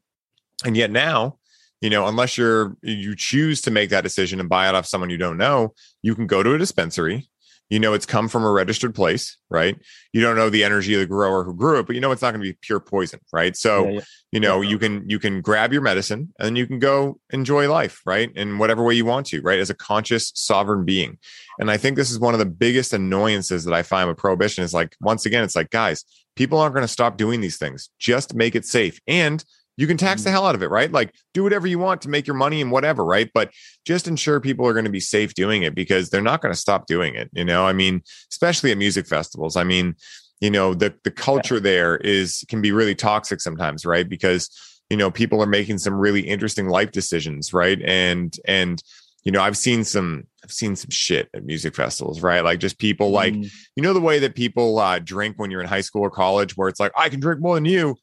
[0.64, 1.38] And yet now,
[1.81, 5.11] you know, unless you're you choose to make that decision and buy it off someone
[5.11, 7.29] you don't know, you can go to a dispensary.
[7.70, 9.76] You know, it's come from a registered place, right?
[10.14, 12.22] You don't know the energy of the grower who grew it, but you know it's
[12.22, 13.55] not going to be pure poison, right?
[13.55, 14.01] So, yeah, yeah.
[14.33, 14.70] you know, yeah.
[14.70, 18.33] you can you can grab your medicine and you can go enjoy life, right?
[18.35, 19.59] In whatever way you want to, right?
[19.59, 21.18] As a conscious sovereign being.
[21.61, 24.64] And I think this is one of the biggest annoyances that I find with prohibition
[24.64, 26.07] is like once again, it's like, guys,
[26.37, 27.91] people aren't going to stop doing these things.
[27.99, 28.99] Just make it safe.
[29.07, 29.45] And
[29.79, 30.35] you can tax the mm-hmm.
[30.35, 30.91] hell out of it, right?
[30.91, 33.31] Like do whatever you want to make your money and whatever, right?
[33.33, 33.53] But
[33.87, 36.61] just ensure people are going to be safe doing it because they're not going to
[36.61, 37.31] stop doing it.
[37.33, 39.57] You know, I mean, especially at music festivals.
[39.57, 39.95] I mean,
[40.41, 41.61] you know, the the culture yeah.
[41.61, 44.09] there is can be really toxic sometimes, right?
[44.09, 44.51] Because
[44.91, 47.81] you know people are making some really interesting life decisions, right?
[47.83, 48.83] And and
[49.22, 52.43] you know, I've seen some I've seen some shit at music festivals, right?
[52.43, 53.49] Like just people like, mm.
[53.76, 56.57] you know, the way that people uh, drink when you're in high school or college,
[56.57, 57.97] where it's like, I can drink more than you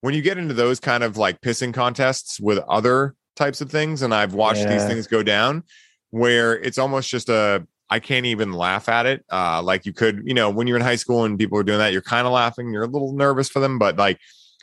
[0.00, 4.02] when you get into those kind of like pissing contests with other types of things,
[4.02, 4.72] and I've watched yeah.
[4.72, 5.64] these things go down
[6.10, 9.24] where it's almost just a I can't even laugh at it.
[9.30, 11.78] Uh, like you could, you know, when you're in high school and people are doing
[11.78, 14.20] that, you're kind of laughing, you're a little nervous for them, but like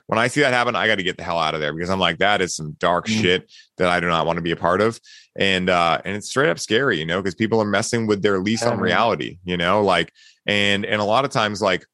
[0.07, 1.89] when I see that happen, I got to get the hell out of there because
[1.89, 3.21] I'm like, that is some dark mm.
[3.21, 4.99] shit that I do not want to be a part of.
[5.35, 8.39] And uh, and it's straight up scary, you know, because people are messing with their
[8.39, 10.13] lease on reality, you know, like
[10.45, 11.85] and and a lot of times, like,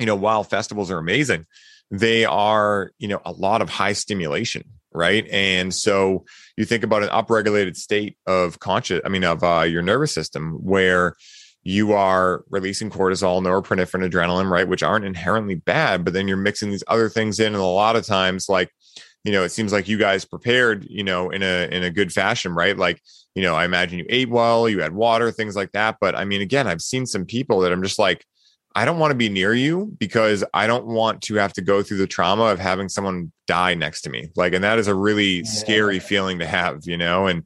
[0.00, 1.46] you know, while festivals are amazing,
[1.90, 5.26] they are, you know, a lot of high stimulation, right?
[5.30, 6.24] And so
[6.56, 10.52] you think about an upregulated state of conscious, I mean, of uh, your nervous system
[10.64, 11.16] where
[11.62, 14.68] you are releasing cortisol, norepinephrine, adrenaline, right?
[14.68, 17.54] Which aren't inherently bad, but then you're mixing these other things in.
[17.54, 18.70] And a lot of times, like,
[19.24, 22.12] you know, it seems like you guys prepared, you know, in a in a good
[22.12, 22.76] fashion, right?
[22.76, 23.02] Like,
[23.34, 25.96] you know, I imagine you ate well, you had water, things like that.
[26.00, 28.24] But I mean, again, I've seen some people that I'm just like,
[28.76, 31.82] I don't want to be near you because I don't want to have to go
[31.82, 34.28] through the trauma of having someone die next to me.
[34.36, 35.44] Like, and that is a really yeah.
[35.44, 37.26] scary feeling to have, you know?
[37.26, 37.44] And,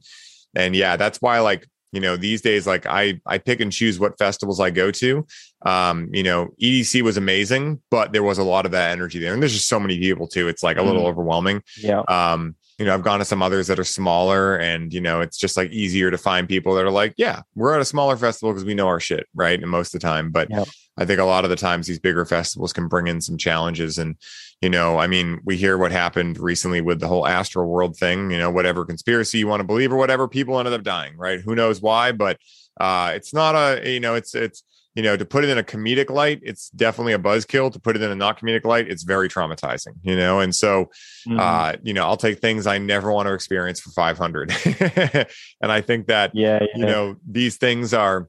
[0.55, 3.97] and yeah, that's why like, you know, these days, like I, I pick and choose
[3.97, 5.25] what festivals I go to.
[5.65, 9.31] Um, you know, EDC was amazing, but there was a lot of that energy there.
[9.31, 10.49] And there's just so many people too.
[10.49, 11.07] It's like a little mm.
[11.07, 11.63] overwhelming.
[11.77, 12.01] Yeah.
[12.09, 15.37] Um, you know, I've gone to some others that are smaller and, you know, it's
[15.37, 18.51] just like easier to find people that are like, yeah, we're at a smaller festival
[18.51, 19.61] because we know our shit, right?
[19.61, 20.67] And most of the time, but yep.
[20.97, 23.99] I think a lot of the times these bigger festivals can bring in some challenges.
[23.99, 24.15] And,
[24.61, 28.39] you know, I mean, we hear what happened recently with the whole Astroworld thing, you
[28.39, 31.39] know, whatever conspiracy you want to believe or whatever, people ended up dying, right?
[31.39, 32.13] Who knows why?
[32.13, 32.39] But
[32.79, 34.63] uh, it's not a, you know, it's, it's,
[34.95, 37.71] you know, to put it in a comedic light, it's definitely a buzzkill.
[37.71, 40.39] To put it in a not comedic light, it's very traumatizing, you know.
[40.39, 40.85] And so,
[41.27, 41.39] mm-hmm.
[41.39, 44.51] uh, you know, I'll take things I never want to experience for 500.
[45.61, 48.27] and I think that, yeah, yeah, you know, these things are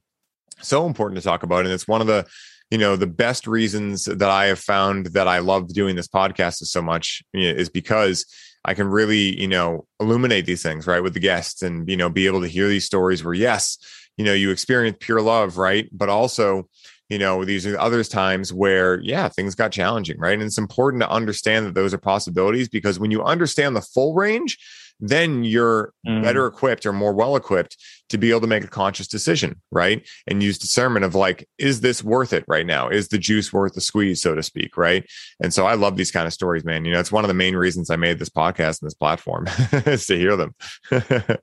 [0.60, 1.64] so important to talk about.
[1.64, 2.26] And it's one of the,
[2.70, 6.62] you know, the best reasons that I have found that I love doing this podcast
[6.62, 8.24] is so much is because
[8.64, 12.08] I can really, you know, illuminate these things, right, with the guests and, you know,
[12.08, 13.76] be able to hear these stories where, yes,
[14.16, 15.88] you know you experience pure love right?
[15.92, 16.68] But also
[17.08, 20.34] you know these are others times where yeah things got challenging right?
[20.34, 24.14] And it's important to understand that those are possibilities because when you understand the full
[24.14, 24.58] range
[25.04, 26.22] then you're mm.
[26.22, 27.76] better equipped or more well equipped
[28.08, 30.08] to be able to make a conscious decision right?
[30.26, 32.88] And use discernment of like is this worth it right now?
[32.88, 35.04] Is the juice worth the squeeze so to speak right?
[35.42, 36.84] And so i love these kind of stories man.
[36.84, 39.46] You know it's one of the main reasons i made this podcast and this platform
[39.72, 40.54] is to hear them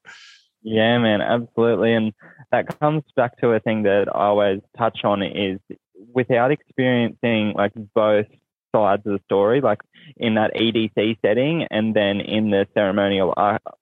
[0.62, 2.14] yeah man absolutely and
[2.51, 5.60] that comes back to a thing that I always touch on is
[6.14, 8.26] without experiencing like both
[8.74, 9.80] sides of the story, like
[10.18, 13.34] in that EDC setting and then in the ceremonial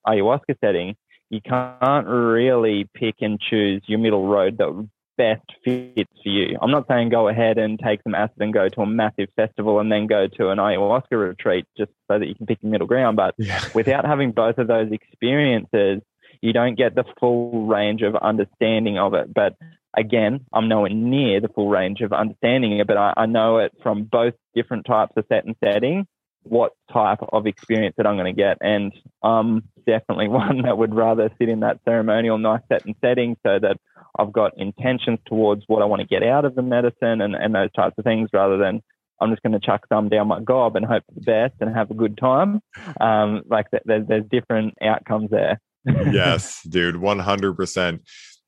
[0.08, 0.96] ayahuasca setting,
[1.30, 6.58] you can't really pick and choose your middle road that best fits for you.
[6.62, 9.80] I'm not saying go ahead and take some acid and go to a massive festival
[9.80, 12.88] and then go to an ayahuasca retreat just so that you can pick your middle
[12.88, 13.18] ground.
[13.18, 13.62] But yeah.
[13.74, 16.02] without having both of those experiences,
[16.42, 19.34] you don't get the full range of understanding of it.
[19.34, 19.56] But
[19.96, 23.74] again, I'm nowhere near the full range of understanding it, but I, I know it
[23.82, 26.08] from both different types of set and setting
[26.44, 28.58] what type of experience that I'm going to get.
[28.62, 33.36] And I'm definitely one that would rather sit in that ceremonial, nice set and setting
[33.46, 33.78] so that
[34.18, 37.54] I've got intentions towards what I want to get out of the medicine and, and
[37.54, 38.82] those types of things rather than
[39.20, 41.76] I'm just going to chuck some down my gob and hope for the best and
[41.76, 42.62] have a good time.
[43.02, 45.60] Um, like there's, there's different outcomes there.
[45.88, 48.00] Yes, dude, 100%.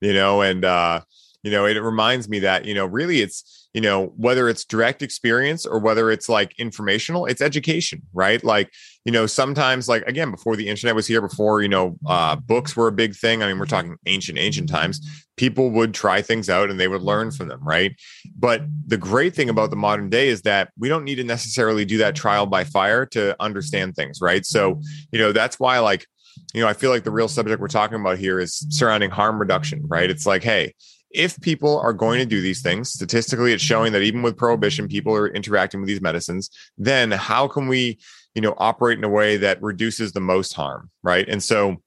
[0.01, 1.01] You know, and, uh,
[1.43, 5.01] you know, it reminds me that, you know, really it's, you know, whether it's direct
[5.01, 8.43] experience or whether it's like informational, it's education, right?
[8.43, 8.73] Like,
[9.05, 12.75] you know, sometimes like again, before the internet was here, before, you know, uh, books
[12.75, 13.43] were a big thing.
[13.43, 14.99] I mean, we're talking ancient, ancient times.
[15.37, 17.95] People would try things out and they would learn from them, right?
[18.35, 21.85] But the great thing about the modern day is that we don't need to necessarily
[21.85, 24.45] do that trial by fire to understand things, right?
[24.45, 24.81] So,
[25.11, 26.05] you know, that's why like,
[26.53, 29.39] you know, I feel like the real subject we're talking about here is surrounding harm
[29.39, 30.09] reduction, right?
[30.09, 30.73] It's like, hey,
[31.11, 34.87] if people are going to do these things, statistically, it's showing that even with prohibition,
[34.87, 36.49] people are interacting with these medicines.
[36.77, 37.99] Then how can we,
[38.35, 41.27] you know, operate in a way that reduces the most harm, right?
[41.27, 41.77] And so,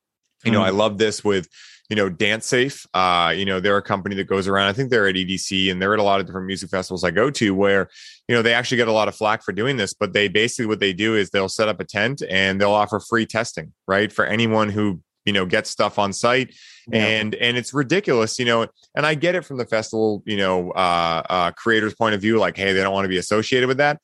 [0.45, 0.67] you know, mm.
[0.67, 1.49] I love this with,
[1.89, 2.87] you know, DanceSafe.
[2.95, 4.69] Uh, you know, they're a company that goes around.
[4.69, 7.13] I think they're at EDC and they're at a lot of different music festivals I
[7.13, 7.91] go to where,
[8.29, 9.95] you know, they actually get a lot of flack for doing this.
[9.95, 13.01] But they basically what they do is they'll set up a tent and they'll offer
[13.01, 16.55] free testing, right, for anyone who you know gets stuff on site
[16.91, 17.07] yeah.
[17.07, 18.67] and and it's ridiculous you know
[18.97, 22.39] and i get it from the festival you know uh, uh creators point of view
[22.39, 24.01] like hey they don't want to be associated with that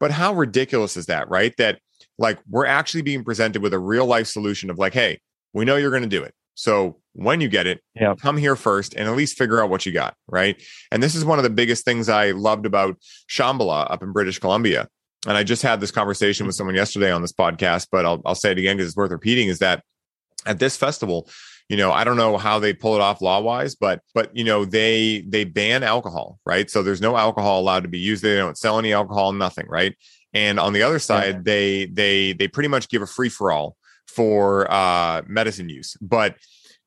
[0.00, 1.78] but how ridiculous is that right that
[2.18, 5.20] like we're actually being presented with a real life solution of like hey
[5.52, 7.80] we know you're going to do it so when you get it
[8.16, 10.60] come here first and at least figure out what you got right?
[10.90, 12.98] And this is one of the biggest things i loved about
[13.30, 14.88] shambhala up in british columbia.
[15.26, 18.34] And i just had this conversation with someone yesterday on this podcast but i'll, I'll
[18.34, 19.84] say it again because it's worth repeating is that
[20.44, 21.28] at this festival
[21.68, 24.44] you know i don't know how they pull it off law wise but but you
[24.44, 26.70] know they they ban alcohol right?
[26.70, 28.22] So there's no alcohol allowed to be used.
[28.22, 29.94] They don't sell any alcohol nothing right?
[30.32, 31.40] And on the other side yeah.
[31.42, 33.76] they they they pretty much give a free for all
[34.08, 35.96] for uh medicine use.
[36.00, 36.36] But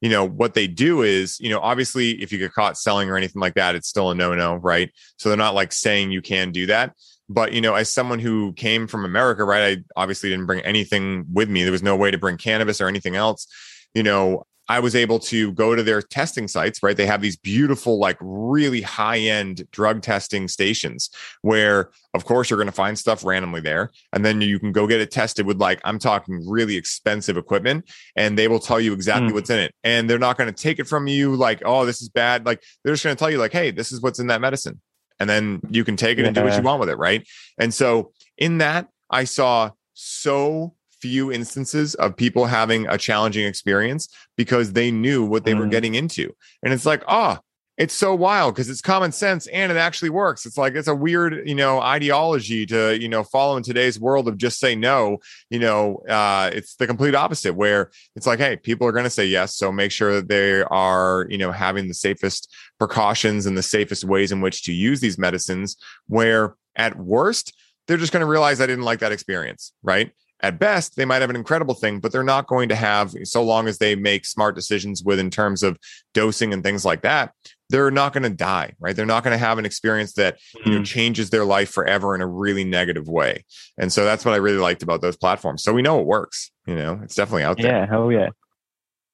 [0.02, 3.18] you know what they do is you know obviously if you get caught selling or
[3.18, 4.92] anything like that it's still a no no right?
[5.18, 6.94] So they're not like saying you can do that.
[7.28, 11.26] But you know as someone who came from america right i obviously didn't bring anything
[11.32, 11.64] with me.
[11.64, 13.48] There was no way to bring cannabis or anything else.
[13.94, 17.36] You know i was able to go to their testing sites right they have these
[17.36, 21.10] beautiful like really high end drug testing stations
[21.42, 24.88] where of course you're going to find stuff randomly there and then you can go
[24.88, 28.94] get it tested with like i'm talking really expensive equipment and they will tell you
[28.94, 29.34] exactly mm.
[29.34, 32.02] what's in it and they're not going to take it from you like oh this
[32.02, 34.28] is bad like they're just going to tell you like hey this is what's in
[34.28, 34.80] that medicine
[35.20, 36.28] and then you can take it yeah.
[36.28, 37.28] and do what you want with it, right?
[37.60, 44.10] And so in that, I saw so few instances of people having a challenging experience
[44.38, 45.60] because they knew what they mm.
[45.60, 46.34] were getting into.
[46.64, 47.40] And it's like, oh,
[47.80, 50.46] it's so wild because it's common sense and it actually works.
[50.46, 54.28] It's like it's a weird, you know, ideology to, you know, follow in today's world
[54.28, 55.20] of just say no.
[55.50, 59.10] You know, uh, it's the complete opposite where it's like, hey, people are going to
[59.10, 63.58] say yes, so make sure that they are, you know, having the safest precautions and
[63.58, 65.78] the safest ways in which to use these medicines.
[66.08, 67.54] Where at worst,
[67.88, 70.12] they're just going to realize I didn't like that experience, right?
[70.42, 73.44] At best they might have an incredible thing but they're not going to have so
[73.44, 75.78] long as they make smart decisions with in terms of
[76.14, 77.34] dosing and things like that
[77.70, 78.96] they're not going to die right?
[78.96, 80.70] They're not going to have an experience that mm-hmm.
[80.70, 80.86] you know mm.
[80.86, 83.46] changes their life forever in a really negative way.
[83.78, 85.64] And so that's what i really liked about those platforms.
[85.64, 87.00] So we know it works you know?
[87.04, 87.72] It's definitely out there.
[87.72, 88.30] Yeah hell yeah.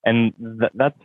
[0.03, 0.99] And th- that's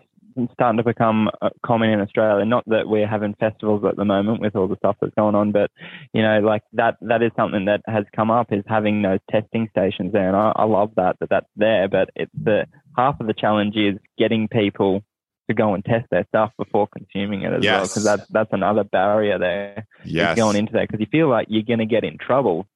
[0.52, 2.44] starting to become uh, common in Australia.
[2.44, 5.52] Not that we're having festivals at the moment with all the stuff that's going on,
[5.52, 5.70] but
[6.12, 9.68] you know, like that that is something that has come up is having those testing
[9.70, 11.88] stations there, and I, I love that that that's there.
[11.88, 12.66] But it's the
[12.96, 15.02] half of the challenge is getting people
[15.48, 17.72] to go and test their stuff before consuming it as yes.
[17.72, 19.86] well, because that's that's another barrier there.
[20.04, 20.36] Yes.
[20.36, 22.66] going into that because you feel like you're going to get in trouble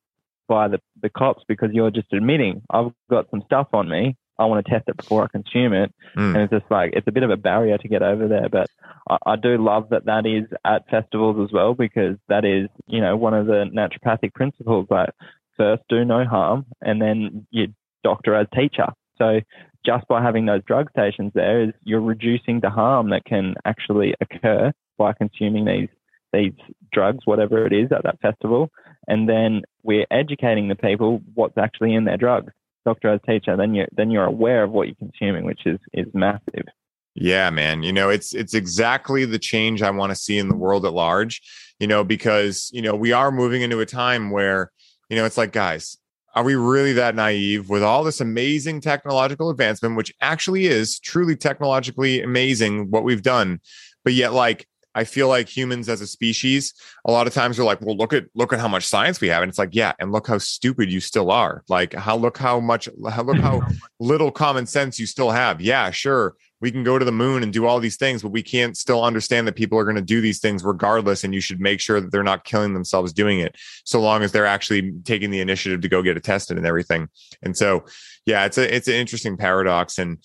[0.49, 4.47] by the the cops because you're just admitting I've got some stuff on me I
[4.47, 5.95] want to test it before I consume it.
[6.17, 6.35] Mm.
[6.35, 8.49] And it's just like, it's a bit of a barrier to get over there.
[8.49, 8.69] But
[9.09, 13.01] I, I, do love that that is at festivals as well, because that is, you
[13.01, 15.11] know, one of the naturopathic principles like
[15.57, 17.69] first do no harm and then you
[18.03, 18.89] doctor as teacher.
[19.19, 19.41] So
[19.87, 24.15] just by having those drug stations there is you're reducing the harm that can actually
[24.21, 25.89] occur by consuming these
[26.33, 26.53] these
[26.93, 28.69] drugs, whatever it is at that festival.
[29.07, 32.53] And then we're educating the people what's actually in their drugs
[32.85, 36.07] doctor as teacher, then you then you're aware of what you're consuming, which is is
[36.15, 36.67] massive.
[37.15, 37.83] Yeah, man.
[37.83, 40.93] You know, it's it's exactly the change I want to see in the world at
[40.93, 41.41] large.
[41.79, 44.73] You know, because you know we are moving into a time where
[45.09, 45.97] you know it's like, guys,
[46.35, 51.37] are we really that naive with all this amazing technological advancement, which actually is truly
[51.37, 53.61] technologically amazing what we've done,
[54.03, 57.65] but yet like I feel like humans as a species, a lot of times we're
[57.65, 59.93] like, well, look at look at how much science we have, and it's like, yeah,
[59.99, 61.65] and look how stupid you still are.
[61.69, 63.63] Like, how look how much how, look how
[64.01, 65.61] little common sense you still have.
[65.61, 68.43] Yeah, sure, we can go to the moon and do all these things, but we
[68.43, 71.61] can't still understand that people are going to do these things regardless, and you should
[71.61, 73.55] make sure that they're not killing themselves doing it,
[73.85, 77.09] so long as they're actually taking the initiative to go get it tested and everything.
[77.43, 77.85] And so,
[78.25, 80.19] yeah, it's a it's an interesting paradox and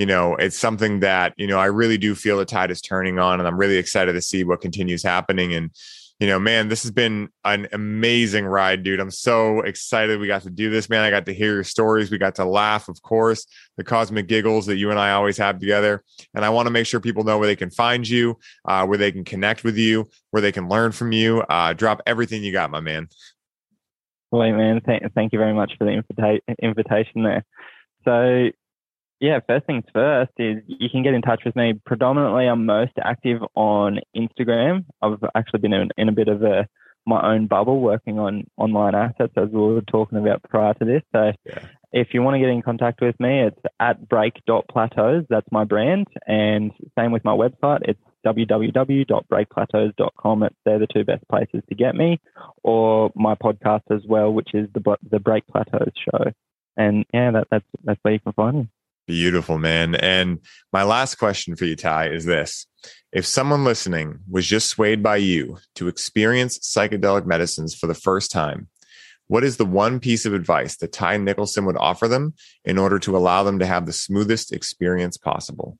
[0.00, 3.18] you know, it's something that, you know, I really do feel the tide is turning
[3.18, 5.52] on and I'm really excited to see what continues happening.
[5.52, 5.70] And,
[6.18, 8.98] you know, man, this has been an amazing ride, dude.
[8.98, 11.02] I'm so excited we got to do this, man.
[11.02, 12.10] I got to hear your stories.
[12.10, 13.46] We got to laugh, of course,
[13.76, 16.02] the cosmic giggles that you and I always have together.
[16.32, 18.96] And I want to make sure people know where they can find you, uh, where
[18.96, 21.42] they can connect with you, where they can learn from you.
[21.42, 23.08] Uh, drop everything you got, my man.
[24.30, 27.44] Well, man, th- thank you very much for the invita- invitation there.
[28.06, 28.50] So,
[29.20, 31.74] yeah, first things first is you can get in touch with me.
[31.84, 34.86] Predominantly, I'm most active on Instagram.
[35.02, 36.66] I've actually been in, in a bit of a
[37.06, 41.02] my own bubble working on online assets as we were talking about prior to this.
[41.12, 41.64] So yeah.
[41.92, 45.24] if you want to get in contact with me, it's at break.plateaus.
[45.28, 46.06] That's my brand.
[46.26, 47.80] And same with my website.
[47.82, 50.42] It's www.breakplateaus.com.
[50.42, 52.18] It's, they're the two best places to get me
[52.62, 56.32] or my podcast as well, which is the, the Break Plateaus show.
[56.76, 58.68] And yeah, that, that's, that's where you can find me.
[59.10, 59.96] Beautiful, man.
[59.96, 60.38] And
[60.72, 62.68] my last question for you, Ty, is this.
[63.12, 68.30] If someone listening was just swayed by you to experience psychedelic medicines for the first
[68.30, 68.68] time,
[69.26, 72.34] what is the one piece of advice that Ty Nicholson would offer them
[72.64, 75.76] in order to allow them to have the smoothest experience possible?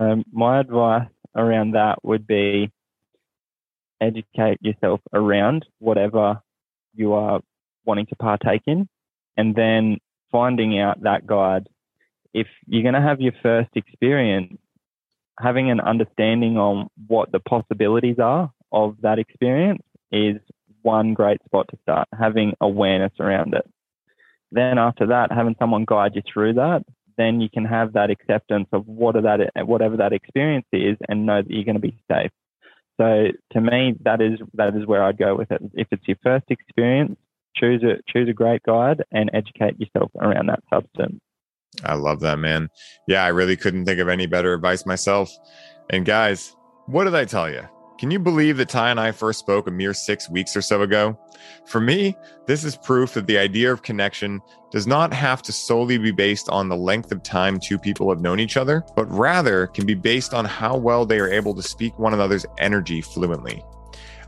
[0.00, 2.70] Um, my advice around that would be
[4.00, 6.40] educate yourself around whatever
[6.94, 7.40] you are
[7.84, 8.88] wanting to partake in,
[9.36, 9.98] and then
[10.30, 11.68] finding out that guide
[12.34, 14.56] if you're going to have your first experience,
[15.38, 19.82] having an understanding on what the possibilities are of that experience
[20.12, 20.36] is
[20.82, 23.68] one great spot to start, having awareness around it.
[24.52, 26.82] Then after that, having someone guide you through that,
[27.16, 31.42] then you can have that acceptance of what that whatever that experience is and know
[31.42, 32.30] that you're going to be safe.
[33.00, 35.60] So to me, that is that is where I'd go with it.
[35.74, 37.16] If it's your first experience,
[37.56, 41.20] choose a choose a great guide and educate yourself around that substance.
[41.84, 42.68] I love that, man.
[43.06, 45.30] Yeah, I really couldn't think of any better advice myself.
[45.90, 46.54] And guys,
[46.86, 47.62] what did I tell you?
[47.98, 50.80] Can you believe that Ty and I first spoke a mere six weeks or so
[50.80, 51.18] ago?
[51.66, 52.16] For me,
[52.46, 54.40] this is proof that the idea of connection
[54.70, 58.22] does not have to solely be based on the length of time two people have
[58.22, 61.62] known each other, but rather can be based on how well they are able to
[61.62, 63.62] speak one another's energy fluently.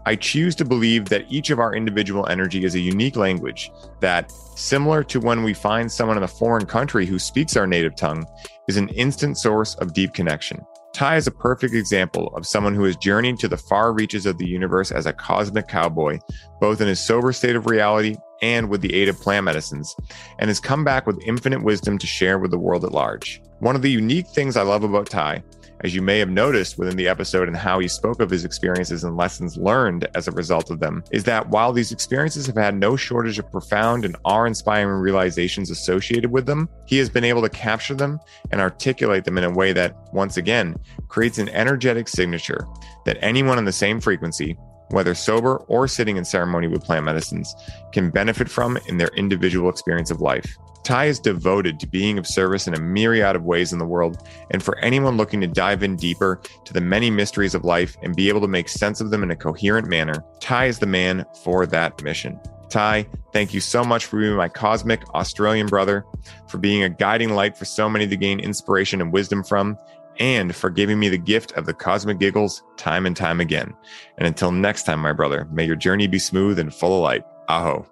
[0.05, 3.71] I choose to believe that each of our individual energy is a unique language
[4.01, 7.95] that, similar to when we find someone in a foreign country who speaks our native
[7.95, 8.27] tongue,
[8.69, 10.65] is an instant source of deep connection.
[10.93, 14.39] Ty is a perfect example of someone who has journeyed to the far reaches of
[14.39, 16.19] the universe as a cosmic cowboy,
[16.61, 19.95] both in his sober state of reality and with the aid of plant medicines,
[20.39, 23.41] and has come back with infinite wisdom to share with the world at large.
[23.61, 25.45] One of the unique things I love about Ty
[25.83, 29.05] as you may have noticed within the episode and how he spoke of his experiences
[29.05, 32.75] and lessons learned as a result of them, is that while these experiences have had
[32.75, 37.43] no shortage of profound and awe inspiring realizations associated with them, he has been able
[37.43, 38.19] to capture them
[38.51, 40.77] and articulate them in a way that, once again,
[41.09, 42.67] creates an energetic signature
[43.05, 44.57] that anyone on the same frequency,
[44.93, 47.55] whether sober or sitting in ceremony with plant medicines,
[47.93, 50.57] can benefit from in their individual experience of life.
[50.85, 54.27] Ty is devoted to being of service in a myriad of ways in the world,
[54.51, 58.17] and for anyone looking to dive in deeper to the many mysteries of life and
[58.17, 61.25] be able to make sense of them in a coherent manner, Ty is the man
[61.45, 62.39] for that mission.
[62.69, 66.05] Ty, thank you so much for being my cosmic Australian brother,
[66.49, 69.79] for being a guiding light for so many to gain inspiration and wisdom from,
[70.23, 73.75] and for giving me the gift of the cosmic giggles time and time again.
[74.19, 77.25] And until next time, my brother, may your journey be smooth and full of light.
[77.49, 77.85] Aho.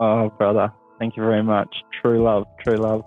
[0.00, 0.72] Oh, brother.
[0.98, 1.68] Thank you very much.
[2.00, 2.46] True love.
[2.58, 3.04] True love.